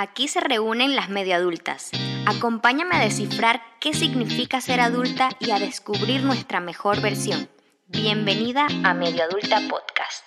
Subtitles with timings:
[0.00, 1.90] Aquí se reúnen las medio adultas.
[2.24, 7.48] Acompáñame a descifrar qué significa ser adulta y a descubrir nuestra mejor versión.
[7.88, 10.24] Bienvenida a Medio Adulta Podcast.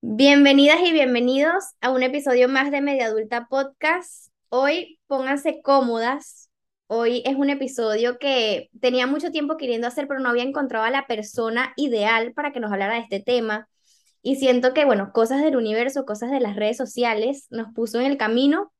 [0.00, 4.32] Bienvenidas y bienvenidos a un episodio más de Medio Adulta Podcast.
[4.48, 6.50] Hoy pónganse cómodas.
[6.88, 10.90] Hoy es un episodio que tenía mucho tiempo queriendo hacer, pero no había encontrado a
[10.90, 13.68] la persona ideal para que nos hablara de este tema.
[14.26, 18.06] Y siento que, bueno, cosas del universo, cosas de las redes sociales nos puso en
[18.06, 18.72] el camino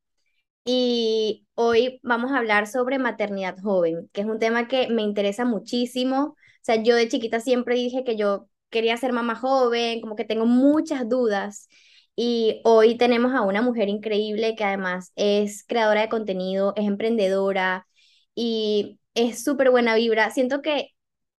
[0.64, 5.44] y hoy vamos a hablar sobre maternidad joven, que es un tema que me interesa
[5.44, 6.28] muchísimo.
[6.28, 10.24] O sea, yo de chiquita siempre dije que yo quería ser mamá joven, como que
[10.24, 11.68] tengo muchas dudas.
[12.16, 17.86] Y hoy tenemos a una mujer increíble que además es creadora de contenido, es emprendedora
[18.34, 20.30] y es súper buena vibra.
[20.30, 20.90] Siento que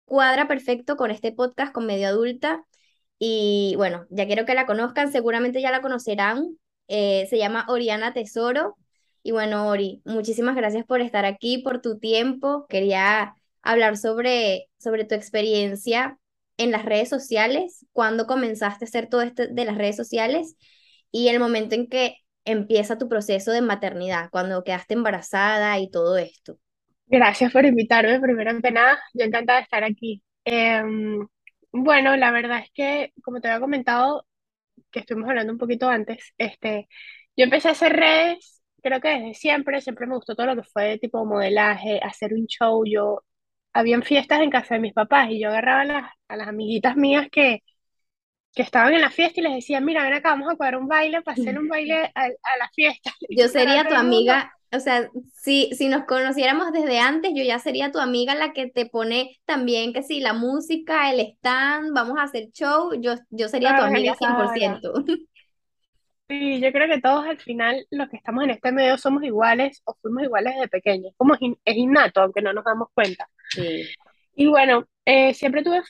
[0.05, 2.66] cuadra perfecto con este podcast con medio adulta
[3.18, 6.59] y bueno, ya quiero que la conozcan, seguramente ya la conocerán.
[6.88, 8.77] Eh, se llama Oriana Tesoro.
[9.23, 12.66] Y bueno, Ori, muchísimas gracias por estar aquí, por tu tiempo.
[12.68, 16.18] Quería hablar sobre, sobre tu experiencia
[16.56, 20.56] en las redes sociales, cuando comenzaste a hacer todo esto de las redes sociales
[21.10, 26.16] y el momento en que empieza tu proceso de maternidad, cuando quedaste embarazada y todo
[26.18, 26.59] esto.
[27.06, 30.23] Gracias por invitarme, primero que nada, yo encantada de estar aquí.
[30.45, 31.26] Em,
[31.75, 34.27] bueno, la verdad es que, como te había comentado,
[34.93, 36.89] que estuvimos hablando un poquito antes, este,
[37.37, 40.69] yo empecé a hacer redes, creo que desde siempre, siempre me gustó todo lo que
[40.69, 43.23] fue tipo modelaje, hacer un show, yo,
[43.73, 46.97] habían fiestas en casa de mis papás y yo agarraba a las, a las amiguitas
[46.97, 47.63] mías que,
[48.55, 50.89] que estaban en la fiesta y les decía, mira, ven acá, vamos a jugar un
[50.89, 53.13] baile para hacer un baile a, a la fiesta.
[53.30, 57.93] Yo sería tu amiga o sea, si, si nos conociéramos desde antes, yo ya sería
[57.93, 62.24] tu amiga la que te pone también que si la música, el stand, vamos a
[62.24, 65.04] hacer show, yo, yo sería tu amiga 100%.
[66.26, 69.82] Sí, yo creo que todos al final los que estamos en este medio somos iguales
[69.84, 73.28] o fuimos iguales desde pequeños, como es innato, aunque no nos damos cuenta.
[73.50, 73.87] Sí.
[74.34, 75.82] Y bueno, eh, siempre tuve,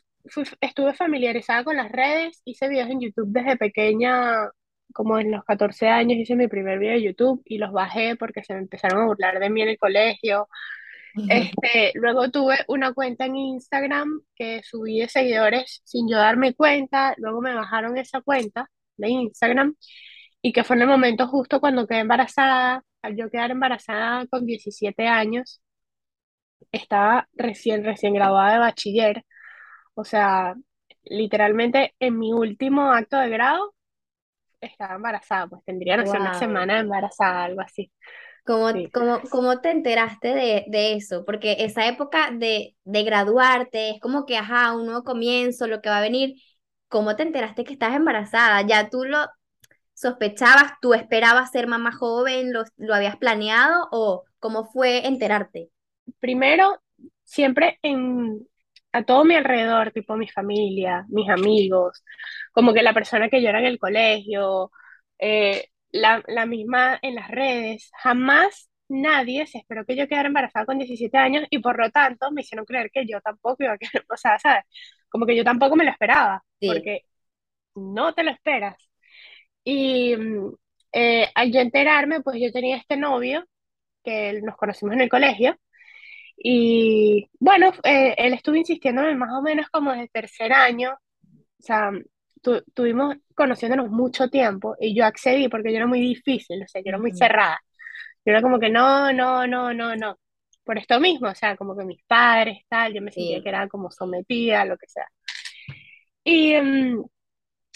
[0.60, 4.50] estuve familiarizada con las redes, hice videos en YouTube desde pequeña,
[4.94, 8.44] como en los 14 años hice mi primer video de YouTube y los bajé porque
[8.44, 10.48] se me empezaron a burlar de mí en el colegio.
[11.28, 17.14] Este, luego tuve una cuenta en Instagram que subí de seguidores sin yo darme cuenta,
[17.18, 19.76] luego me bajaron esa cuenta de Instagram
[20.42, 24.46] y que fue en el momento justo cuando quedé embarazada, al yo quedar embarazada con
[24.46, 25.60] 17 años,
[26.72, 29.24] estaba recién, recién graduada de bachiller,
[29.94, 30.54] o sea,
[31.04, 33.74] literalmente en mi último acto de grado
[34.66, 37.90] estaba embarazada, pues tendría no una semana embarazada, algo así.
[38.44, 38.72] ¿Cómo,
[39.30, 41.24] cómo, te enteraste de, de, eso?
[41.24, 45.88] Porque esa época de, de graduarte es como que, ajá, un nuevo comienzo, lo que
[45.88, 46.34] va a venir.
[46.88, 48.60] ¿Cómo te enteraste que estás embarazada?
[48.62, 49.26] ¿Ya tú lo
[49.94, 55.70] sospechabas, tú esperabas ser mamá joven, lo, lo habías planeado o cómo fue enterarte?
[56.20, 56.78] Primero,
[57.22, 58.46] siempre en,
[58.92, 62.04] a todo mi alrededor, tipo mi familia, mis amigos,
[62.54, 64.70] como que la persona que yo era en el colegio,
[65.18, 70.66] eh, la, la, misma en las redes, jamás nadie se esperó que yo quedara embarazada
[70.66, 73.78] con 17 años y por lo tanto me hicieron creer que yo tampoco iba a
[73.78, 74.64] quedar, o sea, ¿sabes?
[75.08, 77.02] Como que yo tampoco me lo esperaba, porque
[77.76, 78.76] no te lo esperas.
[79.64, 80.54] Y mm,
[80.92, 83.46] eh, al yo enterarme, pues yo tenía este novio
[84.04, 85.58] que nos conocimos en el colegio
[86.36, 91.62] y bueno, eh, él estuvo insistiendo más o menos como desde el tercer año, o
[91.62, 91.90] sea,
[92.74, 96.90] tuvimos conociéndonos mucho tiempo y yo accedí porque yo era muy difícil, o sea, yo
[96.90, 97.60] era muy cerrada.
[98.24, 100.18] Yo era como que no, no, no, no, no.
[100.64, 103.68] Por esto mismo, o sea, como que mis padres, tal, yo me sentía que era
[103.68, 105.06] como sometida, lo que sea.
[106.24, 107.04] Y mm,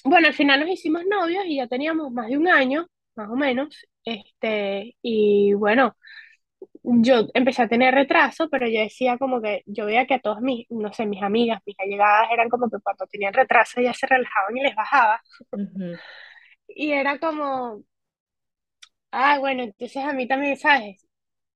[0.05, 2.87] bueno, al final nos hicimos novios y ya teníamos más de un año,
[3.17, 3.87] más o menos.
[4.05, 5.97] Este, y bueno,
[6.88, 10.41] yo empecé a tener retraso, pero yo decía como que yo veía que a todos
[10.41, 14.06] mis, no sé, mis amigas, mis allegadas eran como que cuando tenían retraso ya se
[14.06, 15.21] relajaban y les bajaba.
[16.69, 17.82] Y era como,
[19.10, 21.05] ah, bueno, entonces a mí también, ¿sabes?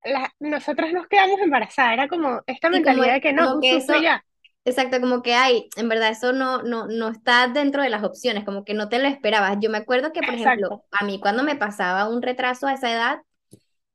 [0.03, 4.23] La, nosotras nos quedamos embarazadas, era como esta mentalidad de que no, que eso, ya.
[4.65, 8.45] Exacto, como que hay, en verdad eso no, no, no está dentro de las opciones,
[8.45, 9.57] como que no te lo esperabas.
[9.59, 12.91] Yo me acuerdo que, por ejemplo, a mí cuando me pasaba un retraso a esa
[12.91, 13.19] edad,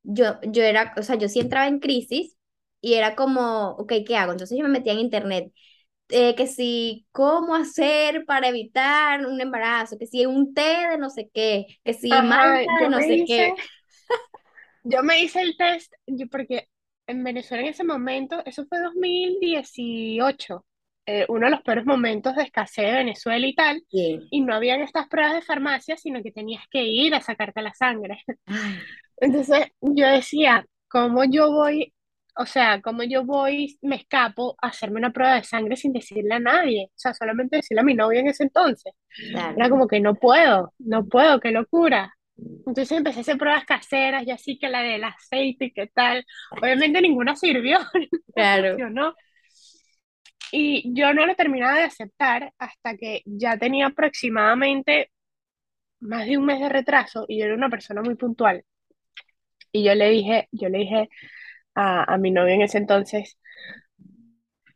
[0.09, 2.37] yo, yo era, o sea, yo sí entraba en crisis
[2.81, 4.33] y era como, ok, ¿qué hago?
[4.33, 5.53] Entonces yo me metía en internet.
[6.11, 9.99] Eh, que si, ¿cómo hacer para evitar un embarazo?
[9.99, 13.55] Que si un té de no sé qué, que si Ajá, de no sé qué.
[14.83, 16.69] Yo me hice el test, yo, porque
[17.07, 20.65] en Venezuela en ese momento, eso fue 2018,
[21.09, 24.83] eh, uno de los peores momentos de escasez de Venezuela y tal, y no habían
[24.83, 28.23] estas pruebas de farmacia, sino que tenías que ir a sacarte la sangre.
[29.19, 31.95] Entonces yo decía, ¿cómo yo voy,
[32.37, 36.35] o sea, cómo yo voy, me escapo a hacerme una prueba de sangre sin decirle
[36.35, 36.87] a nadie?
[36.91, 38.93] O sea, solamente decirle a mi novia en ese entonces.
[39.55, 39.71] Era claro.
[39.71, 42.15] como que no puedo, no puedo, qué locura.
[42.67, 46.25] Entonces empecé a hacer pruebas caseras y así que la del aceite y qué tal.
[46.63, 47.79] Obviamente ninguna sirvió,
[48.37, 48.69] no Claro.
[48.69, 49.15] funcionó.
[50.53, 55.11] Y yo no lo terminaba de aceptar hasta que ya tenía aproximadamente
[56.01, 58.65] más de un mes de retraso y yo era una persona muy puntual.
[59.73, 61.09] Y yo le dije, yo le dije
[61.75, 63.39] a, a mi novio en ese entonces,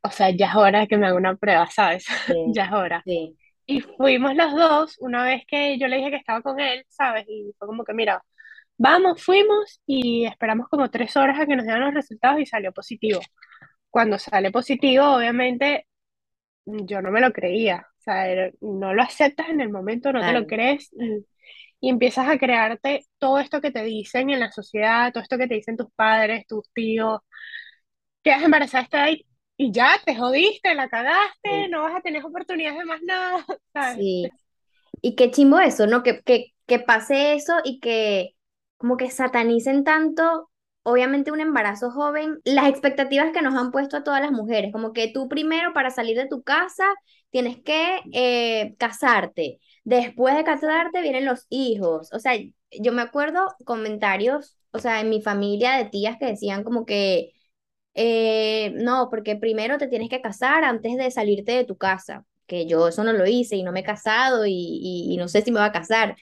[0.02, 2.04] o sea, ya es hora de que me haga una prueba, ¿sabes?
[2.26, 3.04] Sí, Ya es hora.
[3.04, 3.38] sí.
[3.66, 7.26] Y fuimos los dos una vez que yo le dije que estaba con él, ¿sabes?
[7.28, 8.22] Y fue como que, mira,
[8.78, 12.72] vamos, fuimos y esperamos como tres horas a que nos dieran los resultados y salió
[12.72, 13.20] positivo.
[13.92, 15.86] Cuando sale positivo, obviamente,
[16.66, 17.86] yo no me lo creía.
[18.00, 20.90] O sea, era- no lo aceptas en el momento, no te lo crees
[21.80, 25.48] y, empiezas a crearte todo esto que te dicen en la sociedad, todo esto que
[25.48, 27.20] te dicen tus padres, tus tíos,
[28.22, 31.70] quedas embarazada esta edad y, y ya te jodiste, la cagaste, Sí.
[31.70, 33.98] no vas a tener oportunidades de más nada, ¿sabes?
[33.98, 34.30] Sí.
[35.02, 36.02] Y qué chimbo eso, ¿no?
[36.02, 38.36] Que, que, que pase eso y que
[38.76, 40.50] como que satanicen tanto,
[40.84, 44.92] obviamente un embarazo joven, las expectativas que nos han puesto a todas las mujeres, como
[44.92, 46.84] que tú primero para salir de tu casa
[47.30, 52.34] tienes que eh, casarte, después de casarte vienen los hijos, o sea,
[52.70, 57.32] yo me acuerdo comentarios, o sea, en mi familia de tías que decían como que
[57.94, 62.66] eh, no, porque primero te tienes que casar antes de salirte de tu casa, que
[62.66, 65.42] yo eso no lo hice y no me he casado y, y- y no sé
[65.42, 66.16] si me va a casar,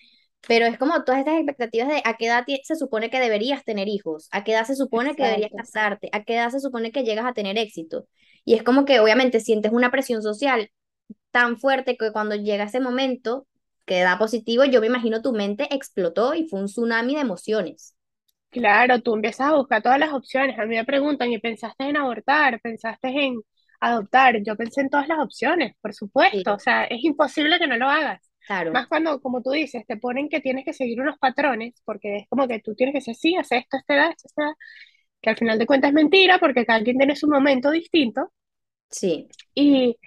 [0.46, 3.88] pero es como todas estas expectativas de a qué edad se supone que deberías tener
[3.88, 7.04] hijos, a qué edad se supone que deberías casarte, a qué edad se supone que
[7.04, 8.06] llegas a tener éxito.
[8.44, 10.70] Y es como que obviamente sientes una presión social
[11.30, 13.46] tan fuerte que cuando llega ese momento
[13.86, 17.94] que da positivo, yo me imagino tu mente explotó y fue un tsunami de emociones.
[18.50, 20.58] Claro, tú empiezas a buscar todas las opciones.
[20.58, 22.60] A mí me preguntan, ¿y pensaste en abortar?
[22.60, 23.42] ¿Pensaste en
[23.80, 24.42] adoptar?
[24.42, 26.54] Yo pensé en todas las opciones, por supuesto.
[26.54, 28.29] O sea, es imposible que no lo hagas.
[28.50, 32.18] Claro, Más cuando, como tú dices, te ponen que tienes que seguir unos patrones, porque
[32.18, 34.52] es como que tú tienes que ser así, hacer esto esta edad, esta edad,
[35.22, 38.30] que al final de cuentas es mentira, porque cada quien tiene su momento distinto.
[38.90, 39.98] sí, Y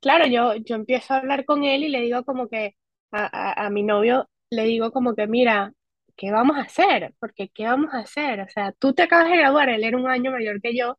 [0.00, 2.76] claro, yo, yo empiezo a hablar con él y le digo como que
[3.12, 5.72] a, a, a mi novio, le digo como que, mira,
[6.16, 7.14] ¿qué vamos a hacer?
[7.20, 8.40] Porque ¿qué vamos a hacer?
[8.42, 10.98] O sea, tú te acabas de graduar, él era un año mayor que yo,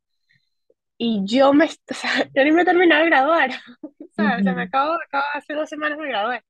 [0.98, 3.52] y yo me, o sea, yo ni me he terminado de graduar,
[4.16, 4.42] ¿sabes?
[4.42, 6.44] O sea, me acabo, acabo hace dos semanas me gradué.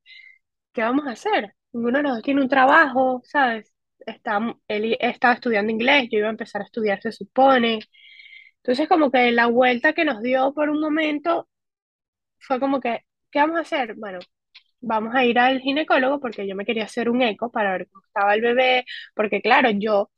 [0.76, 1.56] ¿Qué vamos a hacer?
[1.72, 3.74] Ninguno de los dos tiene un trabajo, ¿sabes?
[4.06, 7.80] Está, él estaba estudiando inglés, yo iba a empezar a estudiar, se supone.
[8.58, 11.48] Entonces, como que la vuelta que nos dio por un momento
[12.40, 13.96] fue como que, ¿qué vamos a hacer?
[13.96, 14.20] Bueno,
[14.82, 18.06] vamos a ir al ginecólogo porque yo me quería hacer un eco para ver cómo
[18.06, 18.86] estaba el bebé,
[19.16, 20.12] porque claro, yo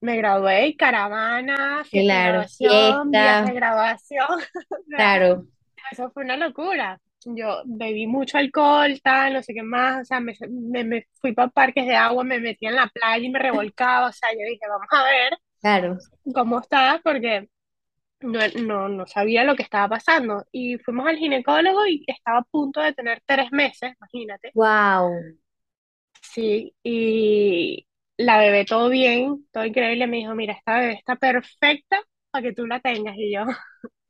[0.00, 4.28] me gradué y caravana, de claro, graduación, viaje de fiesta, graduación,
[4.70, 5.46] o sea, claro.
[5.90, 7.00] eso fue una locura.
[7.24, 11.32] Yo bebí mucho alcohol, tal, no sé qué más, o sea, me, me, me fui
[11.34, 14.40] para parques de agua, me metí en la playa y me revolcaba, o sea, yo
[14.40, 15.98] dije, vamos a ver Claro.
[16.34, 17.48] cómo está, porque
[18.20, 20.44] no, no, no sabía lo que estaba pasando.
[20.52, 24.54] Y fuimos al ginecólogo y estaba a punto de tener tres meses, imagínate.
[24.54, 25.34] Wow.
[26.22, 27.86] Sí, y
[28.16, 30.06] la bebé todo bien, todo increíble.
[30.06, 33.16] Me dijo, mira, esta bebé está perfecta para que tú la tengas.
[33.16, 33.42] Y yo,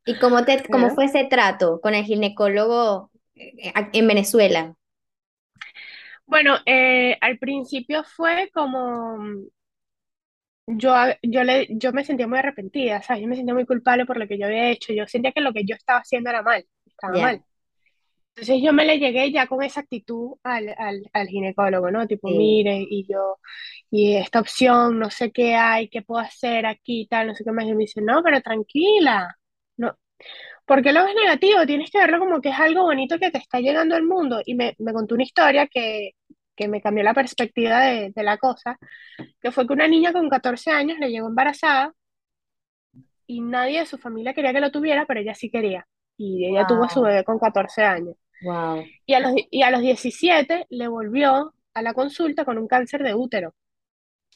[0.05, 4.75] ¿Y cómo te, cómo fue ese trato con el ginecólogo en Venezuela?
[6.27, 9.19] bueno eh, al principio fue como,
[10.67, 13.23] yo, a- yo, le, yo me sentía muy arrepentida, ¿sabes?
[13.23, 14.93] Yo me sentía muy culpable por lo que yo había hecho.
[14.93, 17.43] Yo sentía que lo que yo estaba haciendo era mal, estaba mal.
[18.37, 22.07] Entonces yo me le llegué ya con esa actitud al, al, al ginecólogo, ¿no?
[22.09, 23.39] Tipo, sí, mire, y yo,
[23.91, 27.53] y esta opción, no sé qué hay, qué puedo hacer aquí, tal, no sé qué
[27.53, 27.67] más.
[27.67, 29.37] Y me dice, no, pero tranquila,
[29.79, 29.97] no,
[30.67, 31.67] ¿por qué lo ves negativo?
[31.67, 34.41] Tienes que verlo como que es algo bonito que te está llegando al mundo.
[34.45, 36.13] Y me, me contó una historia que,
[36.57, 38.79] que me cambió la perspectiva de, de la cosa,
[39.41, 41.93] que fue que una niña con 14 años le llegó embarazada
[43.27, 45.87] y nadie de su familia quería que lo tuviera, pero ella sí quería.
[46.17, 48.17] Y ella tuvo a su bebé con 14 años.
[48.43, 48.85] wow.
[49.07, 53.03] Y a los, y a los 17 le volvió a la consulta con un cáncer
[53.03, 53.55] de útero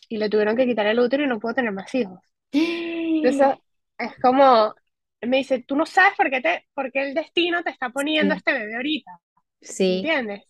[0.09, 2.21] y le tuvieron que quitar el útero y no pudo tener más hijos.
[2.53, 3.59] Entonces
[3.99, 4.75] es como,
[5.23, 8.35] me dice, tú no sabes por qué, te, por qué el destino te está poniendo
[8.35, 9.13] Sí, este bebé ahorita,
[9.61, 10.13] sí.
[10.13, 10.43] ¿entiendes?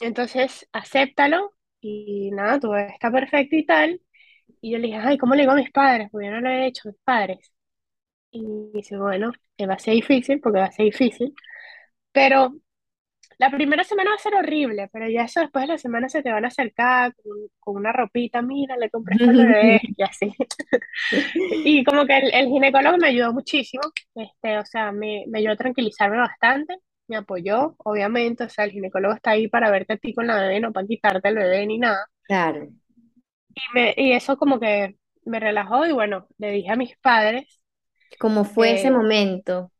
[0.00, 4.00] Entonces, acéptalo y nada, tu bebé está perfecto y tal.
[4.60, 6.08] Y yo le dije, ay, ¿cómo le digo a mis padres?
[6.10, 7.52] Porque yo no lo he hecho a mis padres.
[8.32, 8.42] Y
[8.74, 9.32] dice, bueno,
[9.68, 11.34] va a ser difícil porque va a ser difícil,
[12.12, 12.54] pero
[13.40, 16.22] la primera semana va a ser horrible, pero ya eso después de la semana se
[16.22, 20.34] te van a acercar con, con una ropita, mira, le compré esto bebé, y así.
[21.64, 23.82] Y como que el, el ginecólogo me ayudó muchísimo,
[24.14, 26.76] este, o sea, me, me ayudó a tranquilizarme bastante,
[27.08, 30.38] me apoyó, obviamente, o sea, el ginecólogo está ahí para verte a ti con la
[30.38, 32.06] bebé, no para quitarte el bebé ni nada.
[32.24, 32.68] Claro.
[33.54, 37.60] Y, me, y eso como que me relajó y bueno, le dije a mis padres
[38.18, 39.72] ¿Cómo fue ese que momento?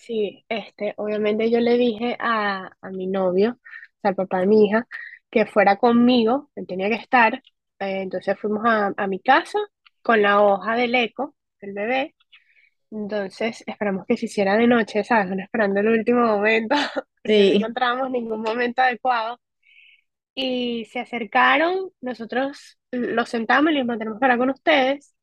[0.00, 4.46] Sí, este, obviamente yo le dije a, a mi novio, o sea, al papá de
[4.46, 4.86] mi hija,
[5.30, 7.34] que fuera conmigo, él tenía que estar.
[7.80, 9.58] Eh, entonces fuimos a, a mi casa
[10.02, 12.14] con la hoja del eco del bebé.
[12.90, 15.28] Entonces esperamos que se hiciera de noche, ¿sabes?
[15.36, 16.76] No esperando el último momento,
[17.22, 17.58] porque no Sí.
[17.58, 19.40] encontrábamos ningún momento adecuado.
[20.34, 25.14] Y se acercaron, nosotros los sentamos y les que hablar con ustedes.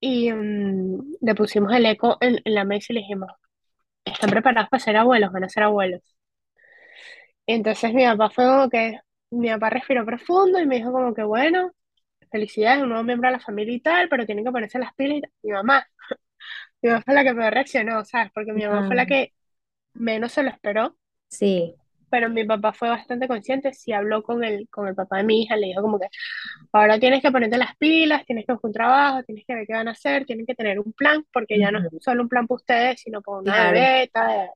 [0.00, 3.30] Y mm, le pusimos el eco en, en la mesa y le dijimos,
[4.12, 5.32] ¿están preparados para ser abuelos?
[5.32, 6.02] Van a ser abuelos.
[7.46, 8.98] Entonces mi papá fue como que,
[9.30, 11.72] mi papá respiró profundo y me dijo como que, bueno,
[12.30, 15.18] felicidades, un nuevo miembro de la familia y tal, pero tienen que ponerse las pilas
[15.18, 15.32] y tal.
[15.42, 15.86] Mi mamá,
[16.82, 18.32] mi mamá fue la que peor reaccionó, ¿sabes?
[18.34, 19.34] Porque mi mamá fue la Ah, que
[19.94, 20.96] menos se lo esperó,
[21.28, 21.76] sí.
[22.10, 25.42] Pero mi papá fue bastante consciente, sí habló con el, con el papá de mi
[25.42, 26.06] hija, le dijo como que,
[26.72, 29.74] ahora tienes que ponerte las pilas, tienes que buscar un trabajo, tienes que ver qué
[29.74, 32.46] van a hacer, tienen que tener un plan, porque ya no es solo un plan
[32.46, 33.52] para ustedes, sino para una
[34.12, 34.52] Claro.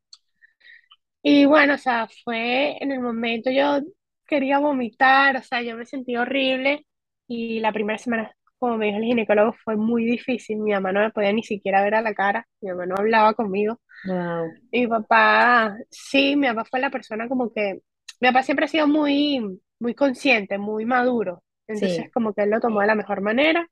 [1.23, 3.81] Y bueno, o sea, fue en el momento yo
[4.27, 6.87] quería vomitar, o sea, yo me sentí horrible
[7.29, 10.59] y la primera semana, como me dijo el ginecólogo, fue muy difícil.
[10.59, 13.35] Mi mamá no me podía ni siquiera ver a la cara, mi mamá no hablaba
[13.35, 13.81] conmigo.
[14.05, 14.51] Wow.
[14.71, 17.81] Y mi papá, sí, mi papá fue la persona como que,
[18.21, 21.43] mi papá siempre ha sido muy, muy consciente, muy maduro.
[21.67, 22.11] Entonces, Sí.
[22.13, 23.67] como que él lo tomó de la mejor manera.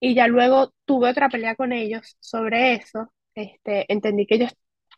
[0.00, 3.12] Y ya luego tuve otra pelea con ellos sobre eso.
[3.34, 4.52] Este, entendí que ellos,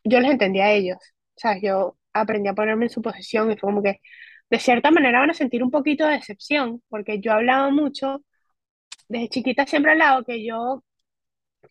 [0.05, 0.99] yo les entendía a ellos.
[1.37, 4.01] O sea, yo aprendí a ponerme en su posición y fue como que,
[4.51, 8.23] de cierta manera, van a sentir un poquito de decepción, porque yo hablaba mucho,
[9.09, 10.85] desde chiquita siempre he hablado que yo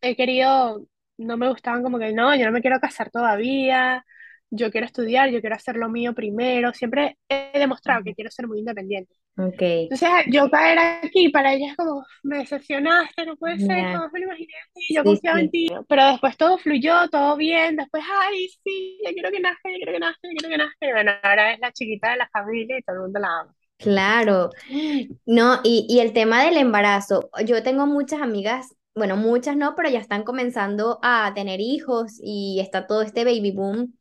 [0.02, 0.88] he querido,
[1.26, 4.06] no me gustaban como que, no, yo no me quiero casar todavía,
[4.50, 6.74] yo quiero estudiar, yo quiero hacer lo mío primero.
[6.74, 9.16] Siempre he demostrado que quiero ser muy independiente.
[9.38, 9.62] Ok.
[9.90, 13.90] Entonces, yo caer aquí para ella es como, me decepcionaste, no puede ser, Ya.
[13.90, 15.52] jamás me lo imaginé así, yo Sí, confiaba en sí.
[15.52, 15.68] ti.
[15.90, 19.92] Pero después todo fluyó, todo bien, después, ay, sí, yo quiero que nazca, yo quiero
[19.94, 20.88] que nazca, yo quiero que nazca.
[20.88, 23.56] Y bueno, ahora es la chiquita de la familia y todo el mundo la ama.
[23.78, 24.52] Claro.
[25.26, 29.90] No, y, y el tema del embarazo, yo tengo muchas amigas, bueno, muchas no, pero
[29.90, 33.98] ya están comenzando a tener hijos y está todo este baby boom.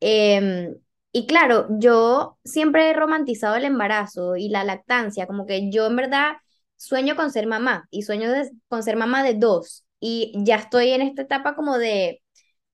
[0.00, 0.76] Em,
[1.12, 5.96] y claro, yo siempre he romantizado el embarazo y la lactancia, como que yo en
[5.96, 6.34] verdad
[6.76, 10.90] sueño con ser mamá y sueño de- con ser mamá de dos y ya estoy
[10.90, 12.22] en esta etapa como de,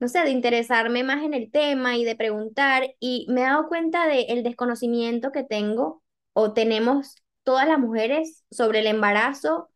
[0.00, 3.68] no sé, de interesarme más en el tema y de preguntar y me he dado
[3.68, 6.02] cuenta del desconocimiento que tengo
[6.32, 9.69] o tenemos todas las mujeres sobre el embarazo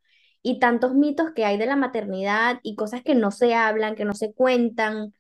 [0.44, 4.06] y tantos mitos que hay de la maternidad y cosas que no se hablan, que
[4.06, 5.14] no se cuentan.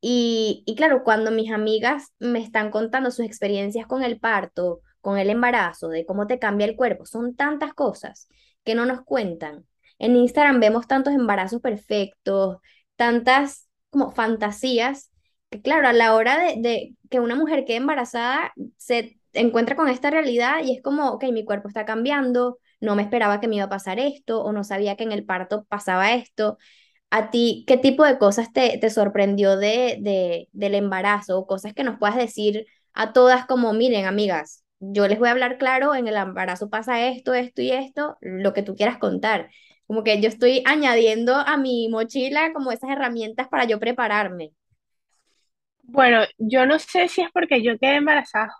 [0.00, 5.18] Y, y claro, cuando mis amigas me están contando sus experiencias con el parto, con
[5.18, 8.28] el embarazo, de cómo te cambia el cuerpo, son tantas cosas
[8.64, 9.66] que no nos cuentan.
[9.98, 12.58] En Instagram vemos tantos embarazos perfectos,
[12.96, 15.10] tantas como fantasías,
[15.50, 19.88] que claro, a la hora de, de que una mujer quede embarazada, se encuentra con
[19.88, 23.56] esta realidad y es como, ok, mi cuerpo está cambiando, no me esperaba que me
[23.56, 26.58] iba a pasar esto o no sabía que en el parto pasaba esto.
[27.10, 31.74] ¿A ti qué tipo de cosas te, te sorprendió de, de, del embarazo o cosas
[31.74, 35.94] que nos puedas decir a todas como, miren, amigas, yo les voy a hablar claro,
[35.94, 39.50] en el embarazo pasa esto, esto y esto, lo que tú quieras contar.
[39.86, 44.52] Como que yo estoy añadiendo a mi mochila como esas herramientas para yo prepararme.
[45.82, 48.54] Bueno, yo no sé si es porque yo quedé embarazada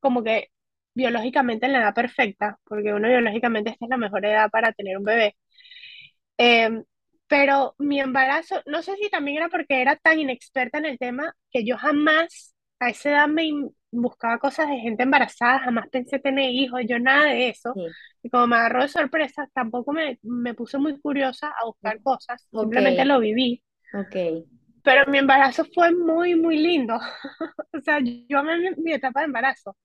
[0.00, 0.50] como que
[0.94, 4.96] biológicamente en la edad perfecta, porque uno biológicamente esta es la mejor edad para tener
[4.98, 5.36] un bebé.
[6.36, 6.84] Em,
[7.28, 11.34] pero mi embarazo, no sé si también era porque era tan inexperta en el tema
[11.50, 13.48] que yo jamás a esa edad me
[13.90, 17.72] buscaba cosas de gente embarazada, jamás pensé tener hijos, yo nada de eso.
[17.74, 17.80] Sí.
[18.22, 22.46] Y como me agarró de sorpresa, tampoco me, me puse muy curiosa a buscar cosas,
[22.50, 23.62] simplemente lo viví.
[23.94, 24.16] ok.
[24.84, 26.98] Pero mi embarazo fue muy, muy lindo.
[27.76, 29.76] O sea, yo amé mi, mi etapa de embarazo.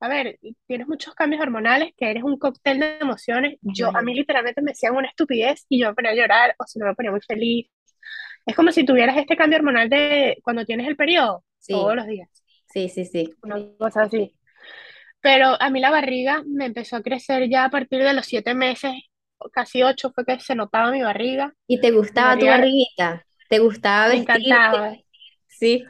[0.00, 3.56] A ver, tienes muchos cambios hormonales, que eres un cóctel de emociones.
[3.62, 6.64] Yo, a mí literalmente me decían una estupidez y yo me ponía a llorar o
[6.66, 7.68] si no me ponía muy feliz.
[8.44, 12.28] Es como si tuvieras este cambio hormonal de cuando tienes el periodo, todos los días,
[12.66, 13.34] sí, sí, sí.
[13.42, 14.34] una cosa así.
[15.20, 18.54] Pero a mí la barriga me empezó a crecer ya a partir de los siete
[18.54, 18.92] meses,
[19.52, 21.52] casi ocho fue que se notaba mi barriga.
[21.66, 23.26] ¿Y te gustaba tu barriguita?
[23.48, 24.18] ¿Te gustaba Me vestirte?
[24.18, 24.96] encantaba.
[25.46, 25.84] Sí.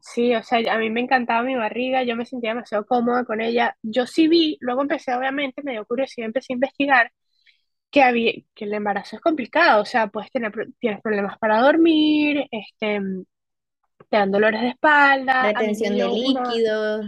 [0.00, 3.40] Sí, o sea, a mí me encantaba mi barriga, yo me sentía demasiado cómoda con
[3.40, 3.76] ella.
[3.82, 7.12] Yo sí vi, luego empecé, obviamente, me dio curiosidad, empecé a investigar
[7.90, 12.46] que había, que el embarazo es complicado, o sea, puedes tener, tienes problemas para dormir,
[12.50, 13.00] este,
[14.08, 17.06] te dan dolores de espalda, Retención de líquidos.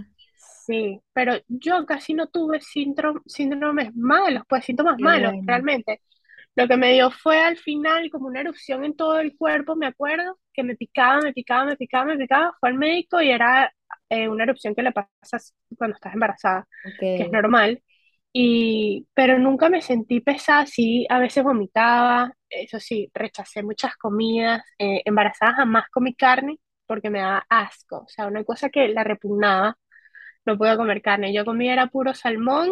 [0.66, 5.42] sí, pero yo casi no tuve síndrome, síndromes malos, pues síntomas malos, bueno.
[5.46, 6.00] realmente.
[6.56, 9.86] Lo que me dio fue al final como una erupción en todo el cuerpo, me
[9.86, 12.52] acuerdo, que me picaba, me picaba, me picaba, me picaba.
[12.60, 13.72] Fue al médico y era
[14.08, 15.38] eh, una erupción que le pasa
[15.76, 16.66] cuando estás embarazada,
[17.14, 17.82] que es normal.
[18.32, 24.62] Y, pero nunca me sentí pesada, sí, a veces vomitaba, eso sí, rechacé muchas comidas.
[24.78, 29.04] eh, embarazada jamás comí carne porque me daba asco, o sea, una cosa que la
[29.04, 29.76] repugnaba,
[30.46, 31.32] no podía comer carne.
[31.34, 32.70] Yo comía era puro salmón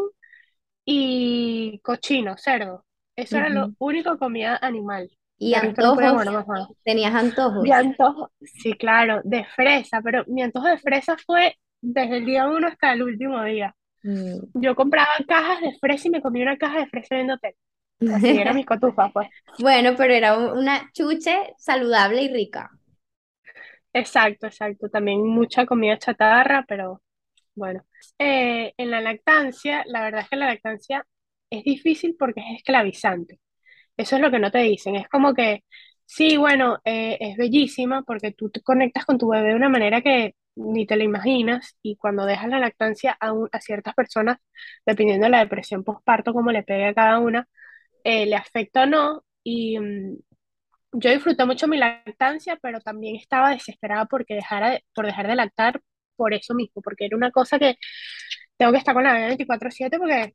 [0.84, 2.84] y cochino, cerdo.
[3.16, 5.10] Eso era lo único que comía animal.
[5.38, 6.24] ¿Y De no antojos?
[6.34, 6.66] comer.
[6.84, 7.14] ¿Tenías
[7.58, 7.72] De antojos?
[7.72, 12.68] antojo, sí, claro, de fresa, pero mi antojo de fresa fue desde el día uno
[12.68, 13.76] hasta el último día.
[14.04, 14.52] Mm.
[14.54, 17.54] Yo compraba cajas de fresa y me comía una caja de fresa en hotel.
[18.08, 19.28] Así eran mis cotufas, pues.
[19.58, 22.70] Bueno, pero era un- una chuche saludable y rica.
[23.92, 24.88] Exacto, exacto.
[24.88, 27.02] También mucha comida chatarra, pero
[27.54, 27.84] bueno.
[28.18, 31.06] Eh, en la lactancia, la verdad es que la lactancia
[31.58, 33.40] es difícil porque es esclavizante.
[33.96, 34.96] Eso es lo que no te dicen.
[34.96, 35.64] Es como que,
[36.06, 40.02] sí, bueno, eh, es bellísima porque tú te conectas con tu bebé de una manera
[40.02, 44.38] que ni te lo imaginas y cuando dejas la lactancia a, un- a ciertas personas,
[44.86, 47.48] dependiendo de la depresión postparto, como le pegue a cada una,
[48.04, 49.24] eh, le afecta o no.
[49.44, 50.16] Y mm,
[50.92, 55.36] yo disfruté mucho mi lactancia, pero también estaba desesperada porque dejara de- por dejar de
[55.36, 55.80] lactar
[56.16, 57.76] por eso mismo, porque era una cosa que
[58.56, 60.34] tengo que estar con la bebé 24/7 porque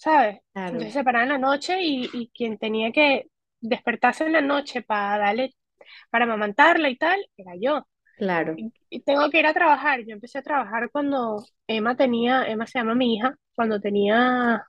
[0.00, 0.40] ¿sabes?
[0.52, 3.26] Claro, Entonces se en la noche y, y quien tenía que
[3.60, 5.54] despertarse en la noche para darle,
[6.10, 7.86] para amamantarla y tal, era yo.
[8.16, 8.56] claro.
[8.56, 10.00] Y, y tengo que ir a trabajar.
[10.06, 14.64] Yo empecé a trabajar cuando Emma tenía, Emma se llama mi hija, cuando tenía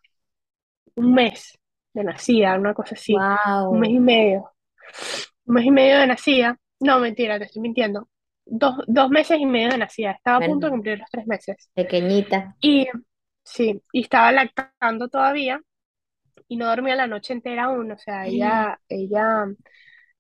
[0.96, 1.58] un mes
[1.94, 3.26] de nacida, una cosa así,
[3.70, 4.52] un mes Wow, y medio,
[5.46, 6.58] un mes y medio de nacida.
[6.80, 8.10] No, mentira, te estoy mintiendo.
[8.46, 10.12] Dos, dos meses y medio de nacida.
[10.12, 11.70] Estaba a punto de cumplir los tres meses.
[11.76, 12.56] pequeñita.
[12.62, 12.88] Y
[13.54, 15.62] sí, y estaba lactando todavía.
[16.50, 19.46] y no dormía la noche entera aún, o sea, ella, ella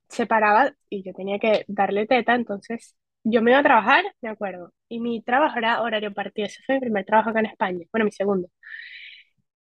[0.09, 4.29] se paraba y yo tenía que darle teta, entonces yo me iba a trabajar, me
[4.29, 7.85] acuerdo, y mi trabajo era horario partido, ese fue mi primer trabajo acá en España,
[7.93, 8.49] bueno, mi segundo.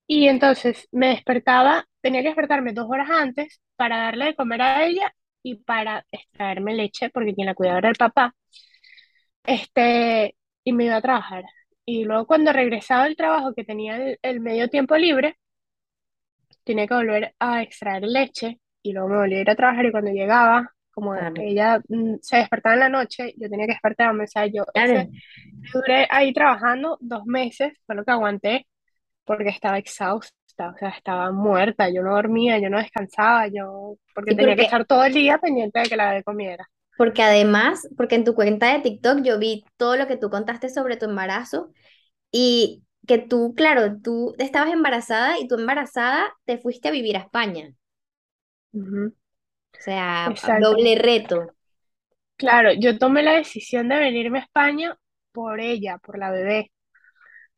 [0.08, 4.86] Y entonces me despertaba, tenía que despertarme dos horas antes para darle de comer a
[4.86, 8.36] ella y para extraerme leche, porque quien la cuidaba era el papá,
[9.44, 11.46] este, y me iba a trabajar.
[11.88, 15.38] Y luego cuando regresaba del trabajo, que tenía el el medio tiempo libre,
[16.64, 19.92] tenía que volver a extraer leche y luego me volví a ir a trabajar y
[19.92, 24.24] cuando llegaba, como Claro, ella mm, se despertaba en la noche, yo tenía que despertarme,
[24.26, 25.12] o sea, yo ese, claro.
[25.74, 28.68] duré ahí trabajando dos meses, fue lo que aguanté,
[29.26, 34.34] porque estaba exhausta, o sea, estaba muerta, yo no dormía, yo no descansaba, yo, porque
[34.34, 36.68] Sí, tenía que estar todo el día pendiente de que la bebé comiera.
[36.98, 40.70] Porque además, porque en tu cuenta de TikTok yo vi todo lo que tú contaste
[40.70, 41.72] sobre tu embarazo
[42.32, 47.22] y que tú, claro, tú estabas embarazada y tú embarazada te fuiste a vivir a
[47.22, 47.70] España.
[49.78, 50.60] O sea, Exacto.
[50.60, 51.56] doble reto.
[52.38, 54.98] Claro, yo tomé la decisión de venirme a España
[55.34, 56.72] por ella, por la bebé.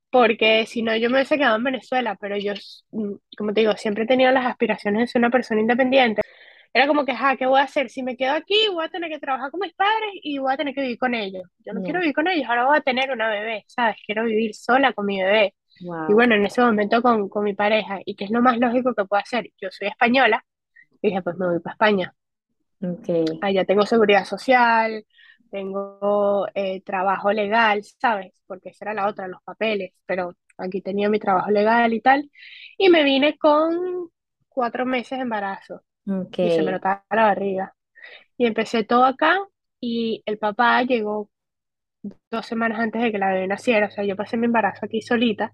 [0.10, 2.54] porque si no yo me hubiese quedado en Venezuela, pero yo,
[2.92, 6.22] mm, como te digo, siempre he tenido las aspiraciones de ser una persona independiente.
[6.78, 7.90] Era como que, ah, ¿qué voy a hacer?
[7.90, 10.58] Si me quedo aquí, voy a tener que trabajar con mis padres y voy a
[10.58, 11.44] tener que vivir con ellos.
[11.66, 13.98] Yo no quiero Ya, vivir con ellos, ahora voy a tener una bebé, ¿sabes?
[14.06, 15.56] Quiero vivir sola con mi bebé.
[16.08, 18.94] Y bueno, en ese momento con, con mi pareja, ¿y qué es lo más lógico
[18.96, 19.50] que puedo hacer?
[19.60, 20.44] Yo soy española,
[21.02, 22.14] y dije, pues me voy para España.
[22.82, 23.10] Ok,
[23.42, 25.06] Allá tengo seguridad social,
[25.50, 28.34] tengo eh, trabajo legal, ¿sabes?
[28.48, 32.30] Porque esa era la otra, los papeles, pero aquí tenía mi trabajo legal y tal.
[32.78, 34.10] Y me vine con
[34.50, 35.84] cuatro meses de embarazo
[36.42, 37.76] y se me notaba la barriga.
[38.38, 39.38] Y empecé todo acá
[39.82, 41.30] y el papá llegó
[42.32, 45.02] dos semanas antes de que la bebé naciera, o sea, yo pasé mi embarazo aquí
[45.02, 45.54] solita.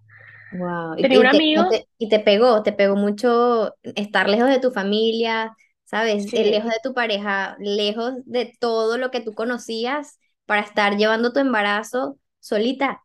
[0.52, 0.96] Wow.
[0.98, 4.30] Y, Tenía un y te, no amigo, te- y te pegó, te pegó mucho estar
[4.30, 6.30] lejos de tu familia, ¿sabes?
[6.32, 10.96] Eh, Lejos sí, de tu pareja, lejos de todo lo que tú conocías para estar
[10.98, 13.04] llevando tu embarazo solita.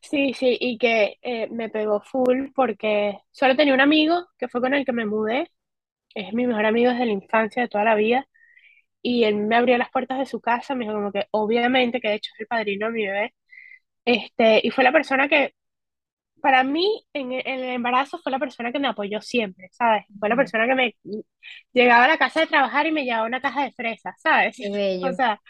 [0.00, 4.60] sí, sí, y que eh, me pegó full porque solo tenía un amigo que fue
[4.60, 5.50] con el que me mudé,
[6.16, 8.26] es mi mejor amigo desde la infancia, de toda la vida.
[9.02, 12.08] y él me abrió las puertas de su casa, me dijo como que obviamente, que
[12.08, 13.34] de hecho es el padrino de mi bebé,
[14.04, 15.54] este, y fue la persona que
[16.42, 20.04] para mí en, en el embarazo fue la persona que me apoyó siempre, ¿sabes?
[20.18, 20.96] Fue la persona que me
[21.72, 24.56] llegaba a la casa de trabajar y me llevaba una caja de fresas, ¿sabes?
[24.56, 25.08] Qué bello.
[25.08, 25.40] O sea,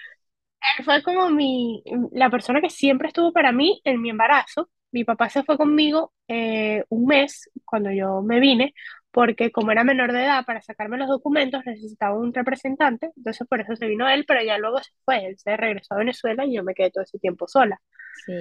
[0.78, 4.70] él fue como mi, la persona que siempre estuvo para mí en mi embarazo.
[4.92, 8.74] Mi papá se fue conmigo eh, un mes cuando yo me vine,
[9.16, 13.62] porque como era menor de edad, para sacarme los documentos necesitaba un representante, entonces por
[13.62, 16.54] eso se vino él, pero ya luego se fue, él se regresó a Venezuela y
[16.54, 17.80] yo me quedé todo ese tiempo sola.
[18.26, 18.34] Sí.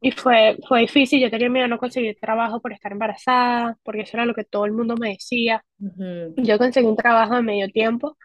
[0.00, 4.00] Y fue, fue difícil, yo tenía miedo de no conseguir trabajo por estar embarazada, porque
[4.00, 5.64] eso era lo que todo el mundo me decía.
[5.78, 8.18] Yo conseguí un trabajo de medio tiempo,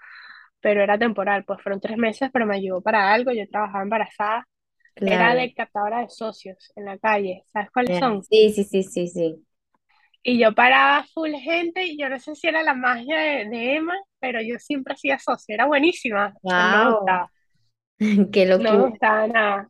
[0.59, 4.47] pero era temporal, pues fueron tres meses, pero me ayudó para algo, yo trabajaba embarazada,
[4.95, 8.23] era de captadora de socios en la calle, ¿sabes cuáles son?
[8.23, 9.45] Sí, sí, sí, sí, sí.
[10.23, 13.75] Y yo paraba full gente y yo no sé si era la magia de, de
[13.77, 16.91] Emma, pero yo siempre hacía socio, era buenísima, pero no me Wow.
[16.91, 17.31] gustaba,
[18.31, 19.69] Qué no me gustaba nada.